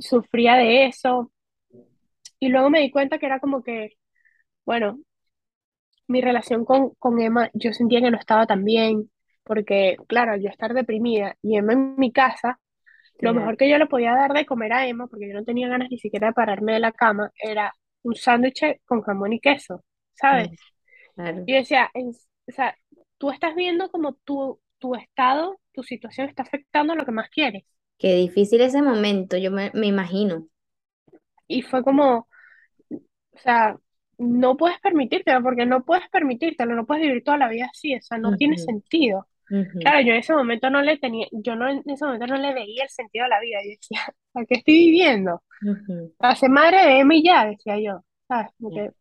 [0.00, 1.32] sufría de eso.
[2.40, 3.90] Y luego me di cuenta que era como que,
[4.66, 5.00] bueno,
[6.08, 9.10] mi relación con, con Emma, yo sentía que no estaba tan bien,
[9.44, 12.60] porque, claro, yo estar deprimida y Emma en mi casa,
[13.20, 15.68] lo mejor que yo le podía dar de comer a Emma, porque yo no tenía
[15.68, 19.84] ganas ni siquiera de pararme de la cama, era un sándwich con jamón y queso,
[20.14, 20.48] ¿sabes?
[21.14, 22.12] claro, yo decía, en-
[22.48, 22.76] o sea,
[23.18, 27.64] tú estás viendo como tu, tu estado, tu situación está afectando lo que más quieres.
[27.96, 30.48] Qué difícil ese momento, yo me, me imagino.
[31.48, 32.28] Y fue como,
[33.32, 33.76] o sea,
[34.18, 38.02] no puedes permitírtelo, porque no puedes permitírtelo, no puedes vivir toda la vida así, o
[38.02, 39.28] sea, no tiene Ujú, sentido.
[39.50, 42.38] ujú, Claro, yo en ese momento no le tenía, yo no en ese momento no
[42.38, 43.58] le veía el sentido a la vida.
[43.64, 44.00] Yo decía,
[44.34, 45.42] ¿a qué estoy viviendo?
[45.62, 48.52] ujú, Para ser madre de Emma y ya, decía yo, ¿sabes?
[48.58, 48.74] Como ya.
[48.74, 48.92] que-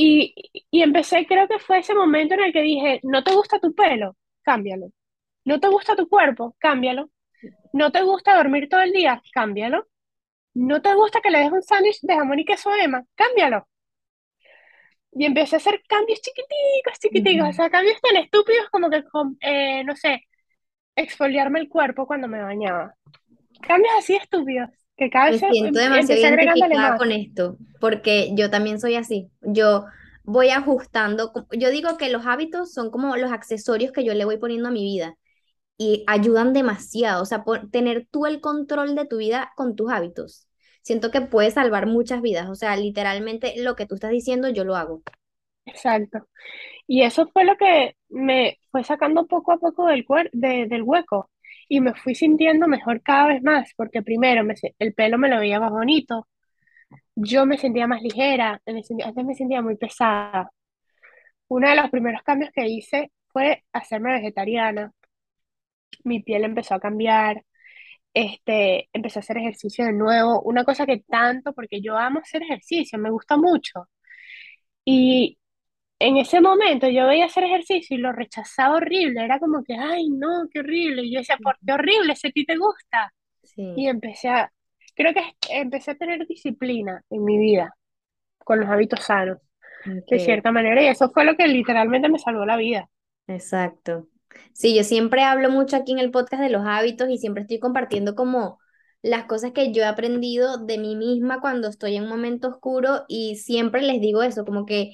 [0.00, 0.34] y,
[0.70, 3.74] y empecé, creo que fue ese momento en el que dije, ¿no te gusta tu
[3.74, 4.16] pelo?
[4.42, 4.90] Cámbialo.
[5.44, 6.56] ¿No te gusta tu cuerpo?
[6.58, 7.10] Cámbialo.
[7.72, 9.22] ¿No te gusta dormir todo el día?
[9.32, 9.86] Cámbialo.
[10.54, 13.04] ¿no te gusta que le des un sándwich de jamón y queso a Emma?
[13.14, 13.68] Cámbialo.
[15.12, 19.02] Y empecé a hacer cambios chiquiticos, chiquiticos, o sea, cambios tan estúpidos como que,
[19.40, 20.22] eh, no sé,
[20.96, 22.94] exfoliarme el cuerpo cuando me bañaba.
[23.62, 28.80] Cambios así estúpidos, que cada Me siento em- demasiado identificada con esto, porque yo también
[28.80, 29.30] soy así.
[29.42, 29.86] Yo
[30.24, 34.38] voy ajustando, yo digo que los hábitos son como los accesorios que yo le voy
[34.38, 35.16] poniendo a mi vida
[35.78, 37.22] y ayudan demasiado.
[37.22, 40.48] O sea, por- tener tú el control de tu vida con tus hábitos.
[40.82, 42.48] Siento que puede salvar muchas vidas.
[42.50, 45.02] O sea, literalmente lo que tú estás diciendo, yo lo hago.
[45.66, 46.26] Exacto.
[46.86, 50.82] Y eso fue lo que me fue sacando poco a poco del, cuer- de- del
[50.84, 51.30] hueco.
[51.68, 55.38] Y me fui sintiendo mejor cada vez más, porque primero me el pelo me lo
[55.38, 56.26] veía más bonito,
[57.14, 60.50] yo me sentía más ligera, antes me sentía muy pesada.
[61.48, 64.92] Uno de los primeros cambios que hice fue hacerme vegetariana.
[66.04, 67.44] Mi piel empezó a cambiar,
[68.14, 72.42] este, empecé a hacer ejercicio de nuevo, una cosa que tanto, porque yo amo hacer
[72.42, 73.88] ejercicio, me gusta mucho.
[74.84, 75.37] Y
[75.98, 80.08] en ese momento yo veía hacer ejercicio y lo rechazaba horrible, era como que, ay,
[80.10, 81.02] no, qué horrible.
[81.04, 83.12] Y yo decía, ¿por qué horrible si a ti te gusta?
[83.42, 84.52] Sí, Y empecé a,
[84.96, 87.74] creo que empecé a tener disciplina en mi vida
[88.44, 89.38] con los hábitos sanos,
[90.10, 92.88] de cierta manera, y eso fue lo que literalmente me salvó la vida.
[93.26, 94.08] Exacto.
[94.52, 97.58] Sí, yo siempre hablo mucho aquí en el podcast de los hábitos y siempre estoy
[97.58, 98.58] compartiendo como
[99.02, 103.04] las cosas que yo he aprendido de mí misma cuando estoy en un momento oscuro
[103.08, 104.92] y siempre les digo eso, como que,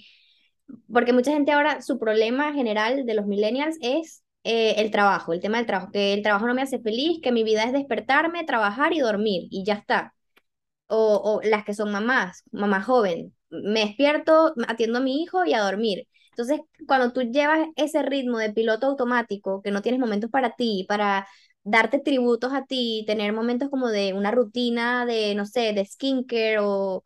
[0.93, 5.41] porque mucha gente ahora, su problema general de los millennials es eh, el trabajo, el
[5.41, 8.45] tema del trabajo, que el trabajo no me hace feliz, que mi vida es despertarme,
[8.45, 10.15] trabajar y dormir y ya está
[10.87, 15.55] o, o las que son mamás, mamá joven, me despierto, atiendo a mi hijo y
[15.55, 16.07] a dormir.
[16.31, 20.85] Entonces, cuando tú llevas ese ritmo de piloto automático, que no tienes momentos para ti,
[20.89, 21.27] para
[21.63, 26.59] darte tributos a ti, tener momentos como de una rutina de, no sé, de skincare
[26.61, 27.05] o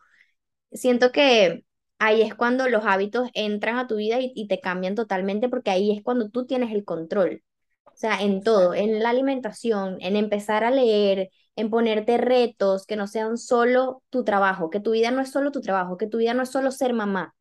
[0.73, 1.65] siento que
[1.99, 5.71] ahí es cuando los hábitos entran a tu vida y, y te cambian totalmente porque
[5.71, 7.43] ahí es cuando tú tienes el control.
[7.87, 12.97] O sea, en todo, en la alimentación, en empezar a leer, en ponerte retos que
[12.97, 16.19] no sean solo tu trabajo, que tu vida no es solo tu trabajo, que tu
[16.19, 17.35] vida no es solo ser mamá.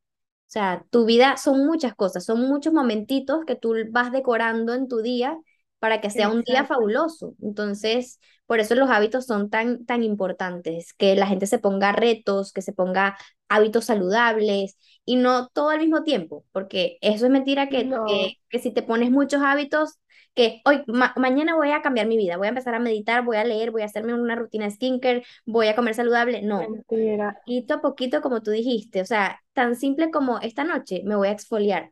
[0.47, 4.87] O sea, tu vida son muchas cosas, son muchos momentitos que tú vas decorando en
[4.87, 5.37] tu día
[5.79, 7.35] para que sea un día fabuloso.
[7.41, 12.53] Entonces, por eso los hábitos son tan, tan importantes, que la gente se ponga retos,
[12.53, 13.17] que se ponga
[13.49, 18.35] hábitos saludables y no todo al mismo tiempo, porque eso es mentira que, que, No,
[18.49, 19.99] que si te pones muchos hábitos,
[20.35, 23.37] que hoy, ma- mañana voy a cambiar mi vida, voy a empezar a meditar, voy
[23.37, 26.41] a leer, voy a hacerme una rutina de skincare, voy a comer saludable.
[26.43, 27.29] No, mentira.
[27.45, 31.29] poquito a poquito, como tú dijiste, o sea, tan simple como esta noche me voy
[31.29, 31.91] a exfoliar.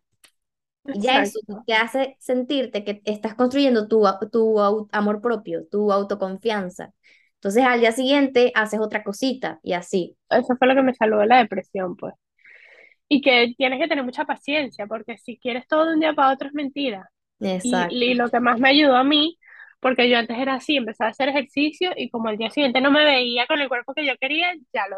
[0.91, 1.65] Y ya eso Exacto.
[1.65, 4.59] te hace sentirte que estás construyendo tu, tu
[4.91, 6.93] amor propio, tu autoconfianza.
[7.35, 10.17] Entonces al día siguiente haces otra cosita y así.
[10.29, 12.13] Eso fue lo que me salvó de la depresión, pues.
[13.07, 16.33] Y que tienes que tener mucha paciencia, porque si quieres todo de un día para
[16.33, 17.09] otro es mentira.
[17.61, 18.15] Y, y Exacto.
[18.15, 19.37] lo que más me ayudó a mí,
[19.79, 22.91] porque yo antes era así, empezaba a hacer ejercicio y como al día siguiente no
[22.91, 24.97] me veía con el cuerpo que yo quería, ya lo,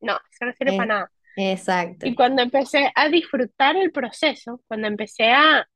[0.00, 1.12] no, eso no sirve para Eh, nada.
[1.36, 2.06] Exacto.
[2.06, 5.68] Y cuando empecé a disfrutar el proceso, cuando empecé a,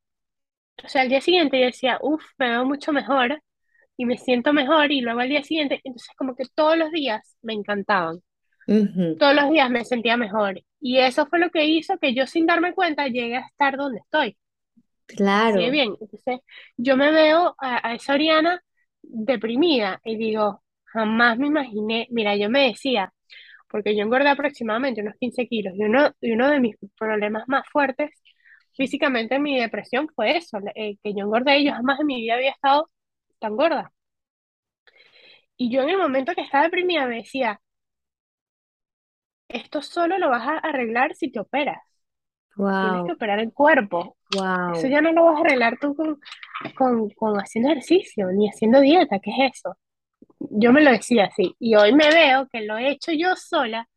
[0.85, 3.43] o sea, al día siguiente yo decía, uff, me veo mucho mejor
[3.97, 7.37] y me siento mejor y luego al día siguiente, entonces como que todos los días
[7.43, 8.21] me encantaban,
[8.67, 10.63] Ujú, todos los días me sentía mejor.
[10.81, 14.01] Y eso fue lo que hizo que yo sin darme cuenta llegué a estar donde
[14.01, 14.37] estoy.
[15.07, 15.67] Claro.
[15.71, 15.97] bien.
[16.01, 16.41] Entonces,
[16.77, 18.63] yo me veo a, a esa Oriana
[19.03, 23.13] deprimida y digo, jamás me imaginé, mira, yo me decía,
[23.73, 27.65] porque yo engordé aproximadamente unos 15 kilos y uno, y uno de mis problemas más
[27.73, 28.11] fuertes
[28.75, 32.17] físicamente en mi depresión fue eso, eh, que yo engordé y yo jamás en mi
[32.23, 32.91] vida había estado
[33.41, 33.93] tan gorda.
[35.57, 37.61] Y yo en el momento que estaba deprimida me decía,
[39.49, 41.79] esto solo lo vas a arreglar si te operas.
[42.79, 44.17] Tienes que operar el cuerpo.
[44.73, 46.21] Eso ya no lo vas a arreglar tú con,
[46.77, 49.19] con, con haciendo ejercicio ni haciendo dieta.
[49.21, 49.77] ¿Qué es eso?
[50.55, 51.55] Yo me lo decía así.
[51.59, 53.89] Y hoy me veo que lo he hecho yo sola,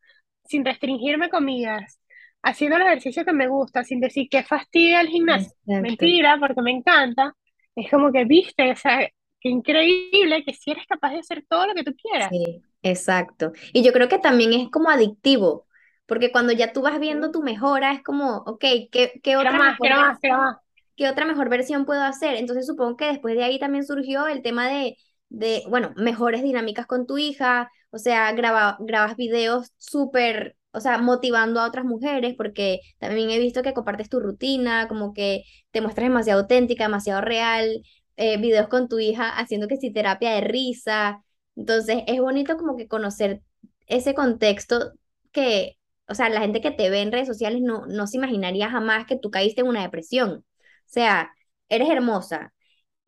[0.46, 2.00] sin restringirme comidas,
[2.42, 5.52] haciendo el ejercicio que me gusta, sin decir qué fastidio el gimnasio.
[5.66, 5.82] Exacto.
[5.82, 7.36] Mentira, porque me encanta.
[7.76, 9.00] Es como que viste, o sea,
[9.40, 12.30] qué increíble que si eres capaz de hacer todo lo que tú quieras.
[12.32, 13.52] Sí, exacto.
[13.74, 15.68] Y yo creo que también es como adictivo,
[16.06, 19.78] porque cuando ya tú vas viendo tu mejora, es como, ok, ¿qué, qué otra más,
[19.80, 20.58] mejor más, más.
[20.96, 22.36] ¿Qué otra mejor versión puedo hacer?
[22.36, 24.98] Entonces supongo que después de ahí también surgió el tema de,
[25.36, 30.98] de bueno, mejores dinámicas con tu hija, o sea, graba, grabas videos súper, o sea,
[30.98, 35.82] motivando a otras mujeres, porque también he visto que compartes tu rutina, como que te
[35.82, 37.82] muestras demasiado auténtica, demasiado real,
[38.18, 41.22] eh, videos con tu hija haciendo que sí terapia de risa.
[41.56, 43.42] Entonces es bonito como que conocer
[43.88, 44.94] ese contexto
[45.32, 45.78] que,
[46.08, 49.06] o sea, la gente que te ve en redes sociales no, no se imaginaría jamás
[49.06, 50.32] que tú caíste en una depresión.
[50.40, 50.44] O
[50.88, 51.32] sea,
[51.70, 52.54] eres hermosa,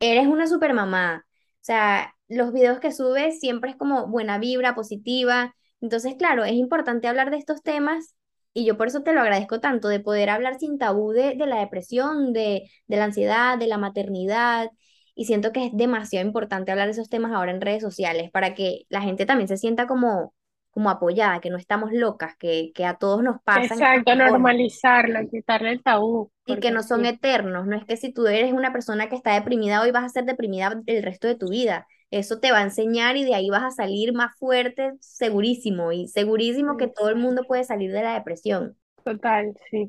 [0.00, 1.24] eres una super mamá.
[1.26, 5.54] O sea, los videos que subes siempre es como buena vibra, positiva.
[5.80, 8.14] Entonces, claro, es importante hablar de estos temas
[8.54, 11.46] y yo por eso te lo agradezco tanto, de poder hablar sin tabú de, de
[11.46, 14.70] la depresión, de, de la ansiedad, de la maternidad.
[15.14, 18.54] Y siento que es demasiado importante hablar de esos temas ahora en redes sociales para
[18.54, 20.34] que la gente también se sienta como,
[20.70, 23.74] como apoyada, que no estamos locas, que, que a todos nos pasa.
[23.74, 26.30] Exacto, normalizarlo, quitarle el tabú.
[26.46, 29.34] Y que no son eternos, no es que si tú eres una persona que está
[29.34, 31.86] deprimida hoy vas a ser deprimida el resto de tu vida.
[32.10, 36.08] Eso te va a enseñar y de ahí vas a salir más fuerte, segurísimo, y
[36.08, 38.76] segurísimo que todo el mundo puede salir de la depresión.
[39.04, 39.88] Total, sí.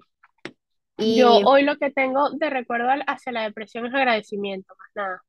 [0.97, 1.19] Y...
[1.19, 5.21] Yo hoy lo que tengo de recuerdo hacia la depresión es agradecimiento, más nada.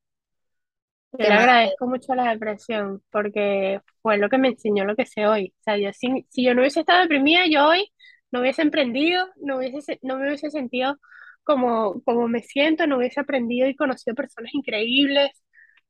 [1.13, 5.27] Yo le agradezco mucho la depresión porque fue lo que me enseñó lo que sé
[5.27, 5.53] hoy.
[5.59, 7.91] O sea, yo, si, si yo no hubiese estado deprimida, yo hoy
[8.31, 10.97] no hubiese emprendido, no, hubiese, no me hubiese sentido
[11.43, 15.31] como, como me siento, no hubiese aprendido y conocido personas increíbles.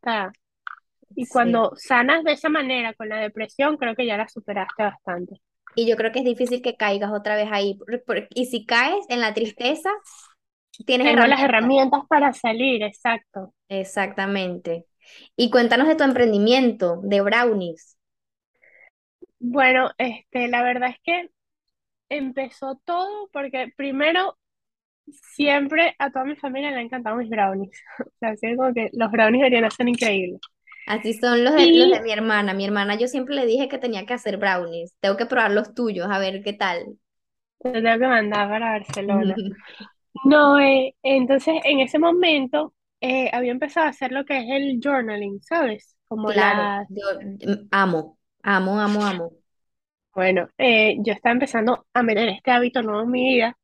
[0.02, 0.32] O sea,
[1.16, 5.42] y cuando sanas de esa manera con la depresión, creo que ya la superaste bastante.
[5.76, 7.78] Y yo creo que es difícil que caigas otra vez ahí.
[8.34, 9.90] Y si caes en la tristeza,
[10.86, 13.54] tienes Tengo las herramientas para salir, exacto.
[13.70, 14.86] Exactamente.
[15.36, 17.98] Y cuéntanos de tu emprendimiento de brownies.
[19.40, 21.30] Bueno, este, la verdad es que
[22.10, 24.38] empezó todo porque primero
[25.36, 27.82] siempre a toda mi familia le han encantado mis brownies.
[28.06, 30.42] O sea, como que los brownies deberían ser increíbles.
[30.88, 32.54] Así son los de, los de mi hermana.
[32.54, 34.94] Mi hermana yo siempre le dije que tenía que hacer brownies.
[35.00, 36.98] Tengo que probar los tuyos, a ver qué tal.
[37.60, 39.36] Te tengo que mandar para Barcelona.
[40.26, 44.80] No, eh, entonces en ese momento eh, había empezado a hacer lo que es el
[44.84, 45.96] journaling, ¿sabes?
[46.08, 49.32] Como Claro, yo mm, amo, amo, amo, amo.
[50.14, 53.58] Bueno, eh, yo estaba empezando a meter este hábito nuevo en mi vida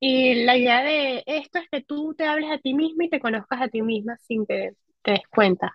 [0.00, 3.20] y la idea de esto es que tú te hables a ti misma y te
[3.20, 4.72] conozcas a ti misma sin que
[5.02, 5.72] te des cuenta.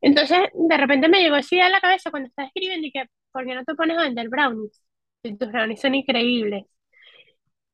[0.00, 3.04] Entonces, de repente me llegó esa idea a la cabeza cuando estaba escribiendo y que,
[3.32, 4.82] ¿por qué no te pones a vender brownies?
[5.22, 6.64] tus brownies son increíbles.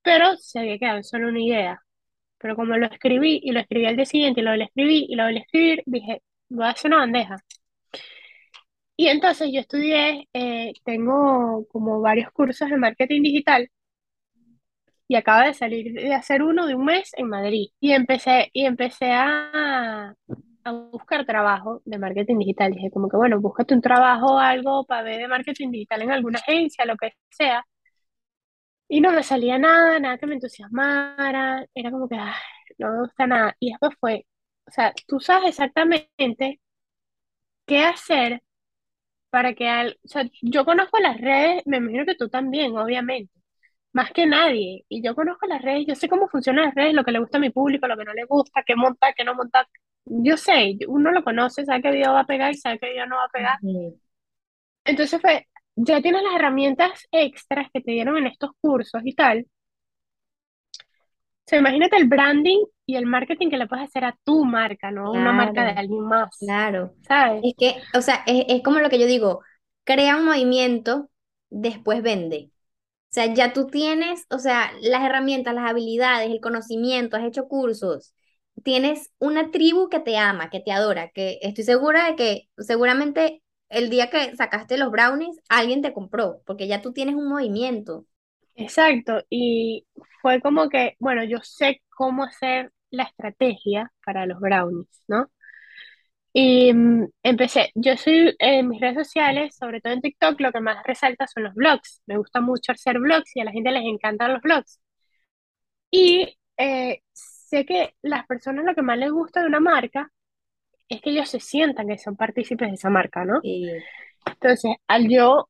[0.03, 1.83] Pero se había quedado solo una idea.
[2.39, 5.25] Pero como lo escribí y lo escribí al día siguiente y lo escribí y lo
[5.25, 7.37] volví a escribir, dije, voy a hacer una bandeja.
[8.97, 13.71] Y entonces yo estudié, eh, tengo como varios cursos de marketing digital
[15.09, 17.69] y acabo de salir de hacer uno de un mes en Madrid.
[17.81, 20.15] Y empecé, y empecé a,
[20.69, 22.73] a buscar trabajo de marketing digital.
[22.73, 26.39] Dije como que, bueno, búscate un trabajo, algo para ver de marketing digital en alguna
[26.41, 27.65] agencia, lo que sea.
[28.89, 32.17] Y no me salía nada, nada que me entusiasmara, era como que,
[32.79, 33.57] no me gusta nada.
[33.61, 34.27] Y después fue,
[34.67, 36.61] o sea, tú sabes exactamente
[37.67, 38.43] qué hacer
[39.31, 43.33] para que al, o sea, yo conozco las redes, me imagino que tú también, obviamente,
[43.93, 44.85] más que nadie.
[44.89, 47.39] Y yo conozco las redes, yo sé cómo funcionan las redes, lo que le gusta
[47.39, 49.67] a mi público, lo que no le gusta, qué montar, qué no montar.
[50.05, 53.07] Yo sé, uno lo conoce, sabe qué video va a pegar y sabe qué video
[53.07, 53.59] no va a pegar.
[54.85, 55.47] Entonces fue,
[55.77, 59.47] ya tienes las herramientas extras que te dieron en estos cursos y tal.
[60.79, 64.91] O sea, imagínate el branding y el marketing que le puedes hacer a tu marca,
[64.91, 66.37] no a una marca de alguien más.
[66.39, 66.95] Claro.
[67.07, 67.41] ¿Sabes?
[67.43, 69.41] Es que, o sea, es, es como lo que yo digo,
[69.85, 71.11] crea un movimiento,
[71.49, 72.51] después vende.
[73.11, 77.49] O sea, ya tú tienes, o sea, las herramientas, las habilidades, el conocimiento, has hecho
[77.49, 78.15] cursos,
[78.65, 83.43] tienes una tribu que te ama, que te adora, que estoy segura de que seguramente
[83.69, 88.07] el día que sacaste los brownies, alguien te compró, porque ya tú tienes un movimiento.
[88.57, 89.87] Exacto, y
[90.23, 95.31] fue como que, bueno, yo sé cómo hacer la estrategia para los brownies, ¿no?
[96.33, 100.61] Y mm, empecé, yo soy en mis redes sociales, sobre todo en TikTok, lo que
[100.61, 102.03] más resalta son los vlogs.
[102.07, 104.81] Me gusta mucho hacer vlogs y a la gente les encantan los vlogs.
[105.91, 107.01] Y eh,
[107.49, 110.11] sé que las personas lo que más les gusta de una marca
[110.89, 113.41] es que ellos se sientan que son partícipes de esa marca, ¿no?
[113.43, 115.49] Entonces, al yo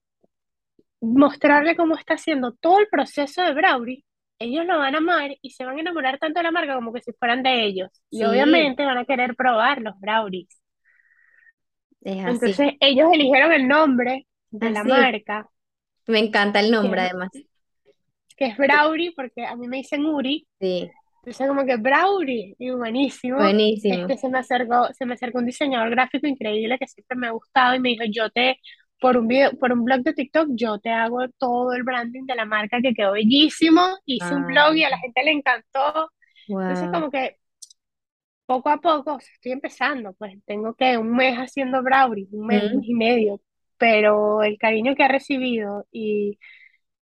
[1.01, 4.05] mostrarle cómo está haciendo todo el proceso de Brauri,
[4.41, 6.93] ellos lo van a amar y se van a enamorar tanto de la marca como
[6.93, 7.91] que si fueran de ellos.
[8.11, 10.49] Y obviamente van a querer probar los Brauris.
[12.01, 15.49] Entonces, ellos eligieron el nombre de la marca.
[16.07, 17.31] Me encanta el nombre, además.
[18.37, 20.47] Que es Brauri, porque a mí me dicen Uri.
[20.61, 20.89] Sí.
[21.29, 23.37] Entonces, como que Brauri, y buenísimo.
[23.37, 23.95] Buenísimo.
[23.95, 27.33] Este se me acercó, se me acercó un diseñador gráfico increíble que siempre me ha
[27.33, 28.59] gustado y me dijo, yo te,
[28.99, 32.35] por un video, por un blog de TikTok, yo te hago todo el branding de
[32.35, 33.83] la marca que quedó bellísimo.
[34.07, 36.11] Hice un blog y a la gente le encantó.
[36.47, 37.37] Entonces, como que
[38.47, 42.79] poco a poco, estoy empezando, pues tengo que un mes haciendo Brauri, un mes, un
[42.79, 43.41] mes y medio.
[43.77, 46.39] pero el cariño que ha recibido y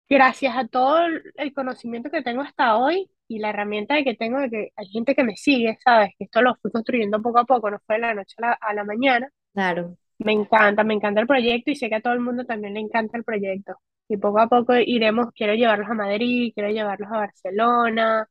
[0.08, 0.98] gracias a todo
[1.36, 5.14] el conocimiento que tengo hasta hoy y la herramienta que tengo de que hay gente
[5.14, 6.10] que me sigue, ¿sabes?
[6.18, 8.52] Que esto lo fui construyendo poco a poco, no fue de la noche a la,
[8.60, 9.30] a la mañana.
[9.52, 9.98] Claro.
[10.18, 12.80] Me encanta, me encanta el proyecto y sé que a todo el mundo también le
[12.80, 13.76] encanta el proyecto.
[14.08, 18.28] Y poco a poco iremos, quiero llevarlos a Madrid, quiero llevarlos a Barcelona.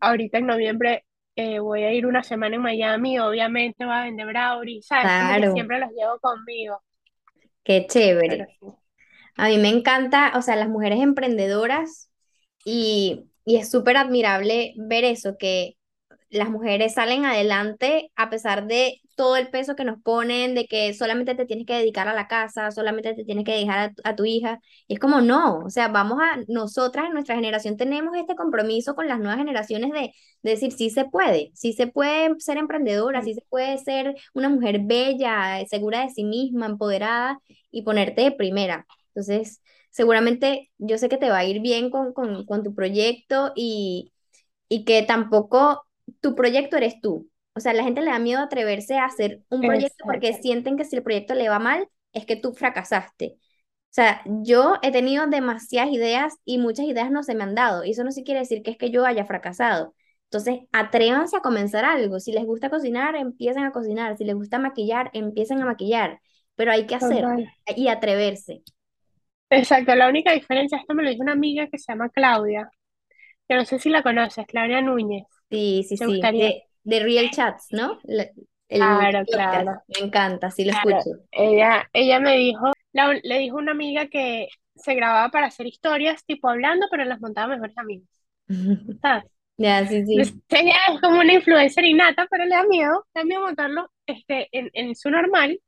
[0.00, 1.04] Ahorita en noviembre
[1.36, 5.14] eh, voy a ir una semana en Miami, obviamente va a vender Brownie, ¿sabes?
[5.52, 6.82] Siempre los llevo conmigo.
[7.64, 7.86] qué
[8.24, 8.48] Pero chévere.
[8.60, 8.66] sí,
[9.36, 12.10] A mí me encanta, o sea, las mujeres emprendedoras
[12.64, 15.76] y, y es súper admirable ver eso, que
[16.30, 20.94] las mujeres salen adelante a pesar de todo el peso que nos ponen, de que
[20.94, 24.02] solamente te tienes que dedicar a la casa, solamente te tienes que dejar a, tu
[24.04, 24.60] a tu hija.
[24.86, 28.94] Y es como, no, o sea, vamos a, nosotras en nuestra generación tenemos este compromiso
[28.94, 30.12] con las nuevas generaciones de,
[30.42, 34.14] de decir, sí se puede, sí se puede ser emprendedora, sí, sí se puede ser
[34.34, 37.38] una mujer bella, segura de sí misma, empoderada
[37.70, 38.86] y ponerte de primera.
[39.08, 39.60] Entonces,
[39.90, 44.12] seguramente yo sé que te va a ir bien con, con, con tu proyecto y,
[44.68, 45.84] y que tampoco
[46.20, 47.30] tu proyecto eres tú.
[47.54, 50.84] O sea, la gente le da miedo atreverse a hacer un proyecto porque sienten que
[50.84, 53.36] si el proyecto le va mal, es que tú fracasaste.
[53.90, 57.84] O sea, yo he tenido demasiadas ideas y muchas ideas no se me han dado.
[57.84, 59.94] Y eso no sí quiere decir que es que yo haya fracasado.
[60.24, 62.20] Entonces, atrévanse a comenzar algo.
[62.20, 64.16] Si les gusta cocinar, empiecen a cocinar.
[64.16, 66.20] Si les gusta maquillar, empiecen a maquillar.
[66.54, 67.76] Pero hay que hacer total.
[67.76, 68.62] y atreverse.
[69.50, 72.70] Exacto, la única diferencia, esto me lo dijo una amiga que se llama Claudia,
[73.48, 76.52] que no sé si la conoces, Claudia Núñez, Sí, sí, ¿te sí, gustaría?
[76.52, 77.98] de, de Real Chats, ¿no?
[78.04, 78.28] La-
[78.68, 80.70] el Claro, podcast, claro, me encanta, sí lo claro.
[80.72, 81.10] escucho.
[81.30, 86.24] Ella, ella me dijo, la- le dijo una amiga que se grababa para hacer historias,
[86.24, 88.08] tipo hablando, pero las montaba mejores amigos,
[89.02, 89.24] ¿sabes?
[89.58, 93.24] Ya, sí, sí, ella es como una influencer innata, pero le da miedo, le da
[93.24, 95.60] miedo montarlo este, en, en su normal.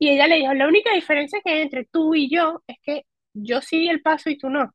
[0.00, 3.06] Y ella le dijo, la única diferencia que hay entre tú y yo es que
[3.34, 4.72] yo sí di el paso y tú no.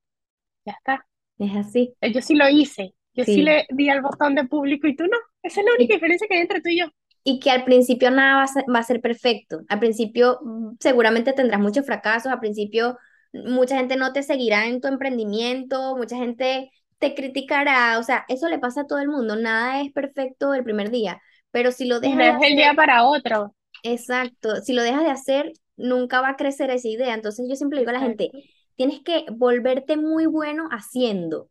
[0.66, 1.08] Ya está.
[1.40, 2.96] es así, Eh, Yo sí lo hice.
[3.14, 3.44] Yo sí sí.
[3.44, 5.18] le di al botón de público y tú no.
[5.44, 6.88] Esa es la única diferencia que hay entre tú y yo.
[7.24, 9.62] y que al principio nada va a ser, va a ser perfecto.
[9.70, 12.98] Al principio mm, seguramente tendrás muchos fracasos, al principio
[13.34, 18.48] mucha gente no te seguirá en tu emprendimiento, mucha gente te criticará, o sea, eso
[18.50, 21.22] le pasa a todo el mundo, nada es perfecto el primer día,
[21.52, 23.56] pero si lo dejas no es el día para otro.
[23.92, 27.14] Exacto, si lo dejas de hacer, nunca va a crecer esa idea.
[27.14, 28.36] Entonces yo siempre digo a la gente,
[28.76, 31.50] tienes que volverte muy bueno haciendo.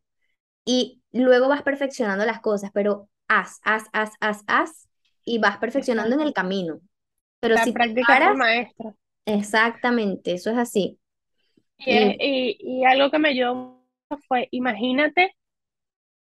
[0.67, 4.89] y luego vas perfeccionando las cosas, pero haz, haz, haz, haz, haz
[5.25, 6.81] y vas perfeccionando en el camino.
[7.41, 8.95] Pero La si te práctica paras, maestro.
[9.27, 11.01] exactamente, eso es así.
[11.87, 13.83] Y, Y y, y algo que me ayudó
[14.29, 15.37] fue, imagínate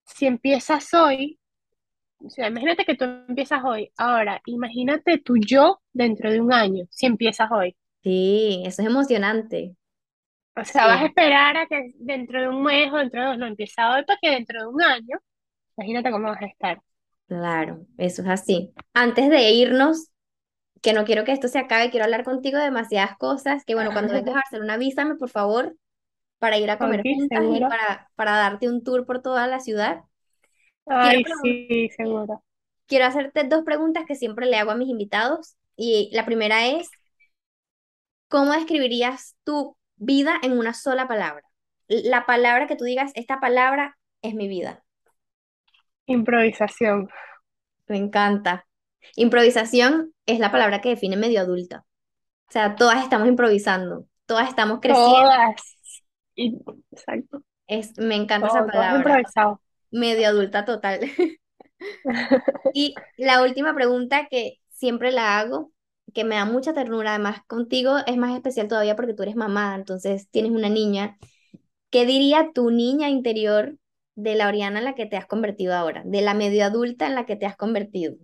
[0.06, 1.40] si empiezas hoy,
[2.20, 3.92] o sea, imagínate que tú empiezas hoy.
[3.98, 7.76] Ahora, imagínate tu yo dentro de un año, si empiezas hoy.
[8.04, 9.76] sí, eso es emocionante.
[10.56, 13.38] O sea, vas a esperar a que dentro de un mes o dentro de dos,
[13.40, 15.18] no empieza hoy para que dentro de un año,
[15.78, 16.82] imagínate cómo vas a estar.
[17.28, 18.74] claro, eso es así.
[18.94, 20.10] Antes de irnos,
[20.82, 23.94] que no quiero que esto se acabe, quiero hablar contigo de demasiadas cosas, que bueno,
[23.94, 25.78] cuando vengas a Barcelona, avísame, por favor,
[26.40, 30.04] para ir a comer juntas y para, para darte un tour por toda la ciudad.
[30.86, 32.42] Ay, sí, seguro.
[32.88, 35.56] quiero hacerte dos preguntas que siempre le hago a mis invitados.
[35.76, 36.90] Y la primera es,
[38.34, 41.44] ¿Cómo describirías tu vida en una sola palabra?
[41.88, 44.84] La palabra que tú digas, esta palabra es mi vida.
[46.08, 47.10] Improvisación.
[47.86, 48.66] Me encanta.
[49.16, 51.86] Improvisación es la palabra que define medio adulta.
[52.50, 55.14] O sea, todas estamos improvisando, todas estamos creciendo.
[55.14, 55.78] Todas.
[56.36, 57.44] Exacto.
[57.68, 58.98] Es, me encanta esa Todo, palabra.
[58.98, 59.62] improvisado.
[59.92, 61.02] Medio adulta total.
[62.74, 65.72] Y la última pregunta que siempre la hago,
[66.14, 69.76] que me da mucha ternura, además contigo es más especial todavía porque tú eres mamá,
[69.76, 71.18] entonces tienes una niña.
[71.92, 73.78] ¿Qué diría tu niña interior
[74.16, 77.16] de la Oriana en la que te has convertido ahora, de la medio adulta en
[77.16, 78.16] la que te has convertido?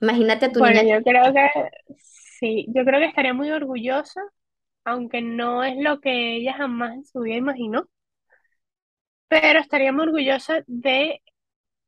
[0.00, 0.82] Imagínate a tu Bueno, niña.
[0.82, 1.48] yo creo que
[1.98, 4.20] sí, yo creo que estaría muy orgullosa,
[4.84, 7.88] aunque no es lo que ella jamás en su vida imaginó,
[9.28, 11.22] pero estaría muy orgullosa de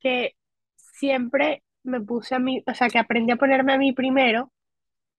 [0.00, 0.36] que
[0.76, 4.52] siempre me puse a mí, o sea, que aprendí a ponerme a mí primero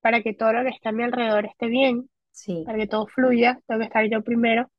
[0.02, 2.64] para que todo lo que está a mi alrededor esté bien, Sí.
[2.66, 4.72] para que todo fluya, tengo que estar yo primero,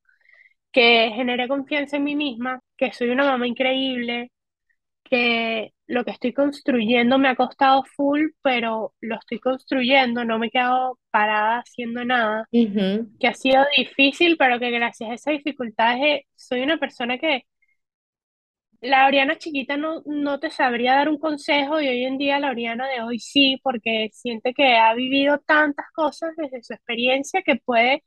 [0.73, 4.31] que generé confianza en mí misma, que soy una mamá increíble,
[5.05, 10.47] que lo que estoy construyendo me ha costado full, pero lo estoy construyendo, no me
[10.47, 16.01] he quedado parada haciendo nada, que ha sido difícil, pero que gracias a esas dificultades
[16.03, 17.45] eh, soy una persona que
[18.83, 22.51] la Oriana chiquita no, no te sabría dar un consejo y hoy en día la
[22.51, 27.57] Oriana de hoy sí, porque siente que ha vivido tantas cosas desde su experiencia que
[27.57, 28.05] puede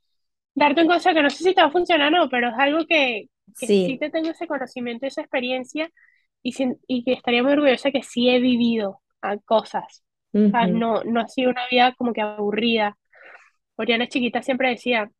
[0.54, 2.54] darte un consejo que no sé si te va a funcionar o no, pero es
[2.58, 3.26] algo que,
[3.58, 3.98] que sí.
[3.98, 3.98] Sí.
[3.98, 5.90] te tengo ese conocimiento, esa experiencia
[6.42, 10.04] y, sin- y que estaría muy orgullosa que sí he vivido ah, cosas.
[10.48, 10.68] O sea, Ujú.
[10.68, 12.98] no, no ha sido una vida como que aburrida.
[13.76, 15.10] Oriana chiquita siempre decía,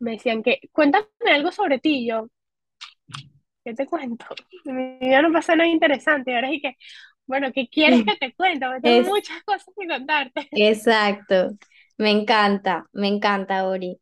[0.00, 2.28] me decían que, cuéntame algo sobre ti, y yo,
[3.68, 4.24] ¿qué te cuento?
[4.64, 6.76] En mi vida no pasa nada interesante, ahora es que,
[7.26, 8.66] bueno, ¿qué quieres que te cuente?
[8.66, 10.48] Porque tengo Es muchas cosas que contarte.
[10.54, 11.56] exacto.
[11.98, 14.00] Me encanta, me encanta, Ori.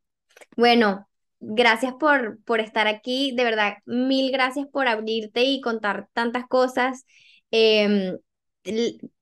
[0.57, 1.09] Bueno,
[1.41, 3.35] gracias por, por estar aquí.
[3.37, 7.07] De verdad, mil gracias por abrirte y contar tantas cosas.
[7.53, 8.19] Em,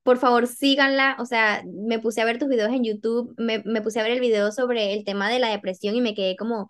[0.03, 1.17] por favor, síganla.
[1.21, 4.13] O sea, me puse a ver tus videos en YouTube, me, me puse a ver
[4.13, 6.67] el video sobre el tema de la depresión y me quedé como,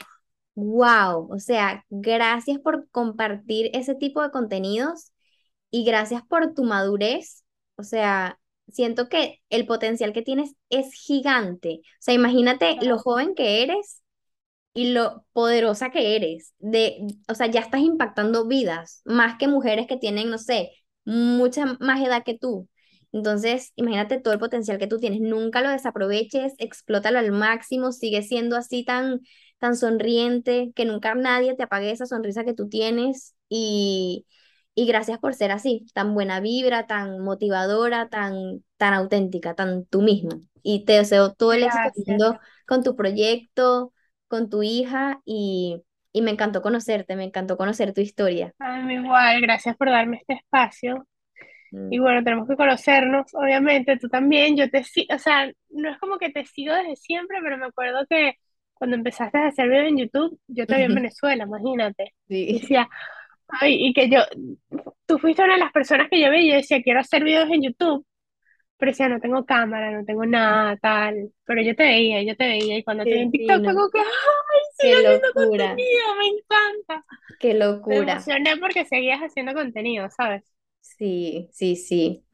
[0.54, 1.28] wow.
[1.32, 5.12] O sea, gracias por compartir ese tipo de contenidos
[5.70, 7.44] y gracias por tu madurez.
[7.76, 8.38] O sea,
[8.68, 11.80] siento que el potencial que tienes es gigante.
[11.84, 14.02] O sea, imagínate lo joven que eres
[14.74, 16.54] y lo poderosa que eres.
[16.58, 16.98] De,
[17.28, 20.70] o sea, ya estás impactando vidas, más que mujeres que tienen, no sé,
[21.04, 22.68] mucha más edad que tú.
[23.12, 25.20] Entonces, imagínate todo el potencial que tú tienes.
[25.20, 29.20] Nunca lo desaproveches, explótalo al máximo, sigue siendo así tan,
[29.64, 33.34] tan sonriente, que nunca nadie te apague esa sonrisa que tú tienes.
[33.48, 34.26] Y,
[34.74, 40.02] y gracias por ser así, tan buena vibra, tan motivadora, tan, tan auténtica, tan tú
[40.02, 40.40] misma.
[40.62, 43.92] Y te deseo todo el éxito con tu proyecto
[44.28, 48.54] con tu hija y, y me encantó conocerte, me encantó conocer tu historia.
[48.58, 51.06] A mí igual, gracias por darme este espacio.
[51.90, 55.90] Y Mm, bueno, tenemos que conocernos, obviamente, tú también, yo te sigo, o sea, no
[55.90, 58.34] es como que te sigo desde siempre, pero me acuerdo que
[58.84, 62.14] cuando empezaste a hacer videos en YouTube, yo te vi en Venezuela, imagínate.
[62.46, 62.88] Y Sí, decía,
[63.48, 64.20] ay, y que yo,
[65.06, 67.62] tú fuiste una de las personas que yo y yo decía, quiero hacer videos en
[67.62, 68.06] YouTube,
[68.78, 72.46] pero decía, no tengo cámara, no tengo nada, tal, pero yo te veía, yo te
[72.48, 74.06] veía, y cuando te vi qué en TikTok fue como que, ay,
[74.78, 77.06] qué haciendo locura, contenido, me encanta.
[77.38, 77.54] qué
[77.86, 78.28] Me locura.
[78.36, 80.44] emocioné porque seguías haciendo contenido, ¿sabes?
[80.80, 82.24] Sí, sí, sí.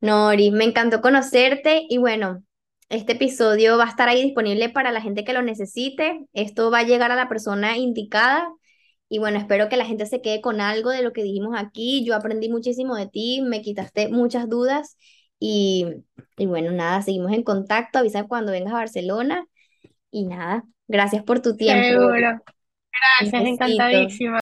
[0.00, 2.44] Nori, me encantó conocerte y bueno,
[2.88, 6.26] este episodio va a estar ahí disponible para la gente que lo necesite.
[6.32, 8.48] Esto va a llegar a la persona indicada
[9.08, 12.04] y bueno, espero que la gente se quede con algo de lo que dijimos aquí.
[12.04, 14.96] Yo aprendí muchísimo de ti, me quitaste muchas dudas
[15.38, 15.86] y,
[16.36, 17.98] y bueno, nada, seguimos en contacto.
[17.98, 19.46] Avisa cuando vengas a Barcelona
[20.10, 22.00] y nada, gracias por tu tiempo.
[22.00, 22.40] Seguro.
[23.20, 24.36] Gracias, encantadísima.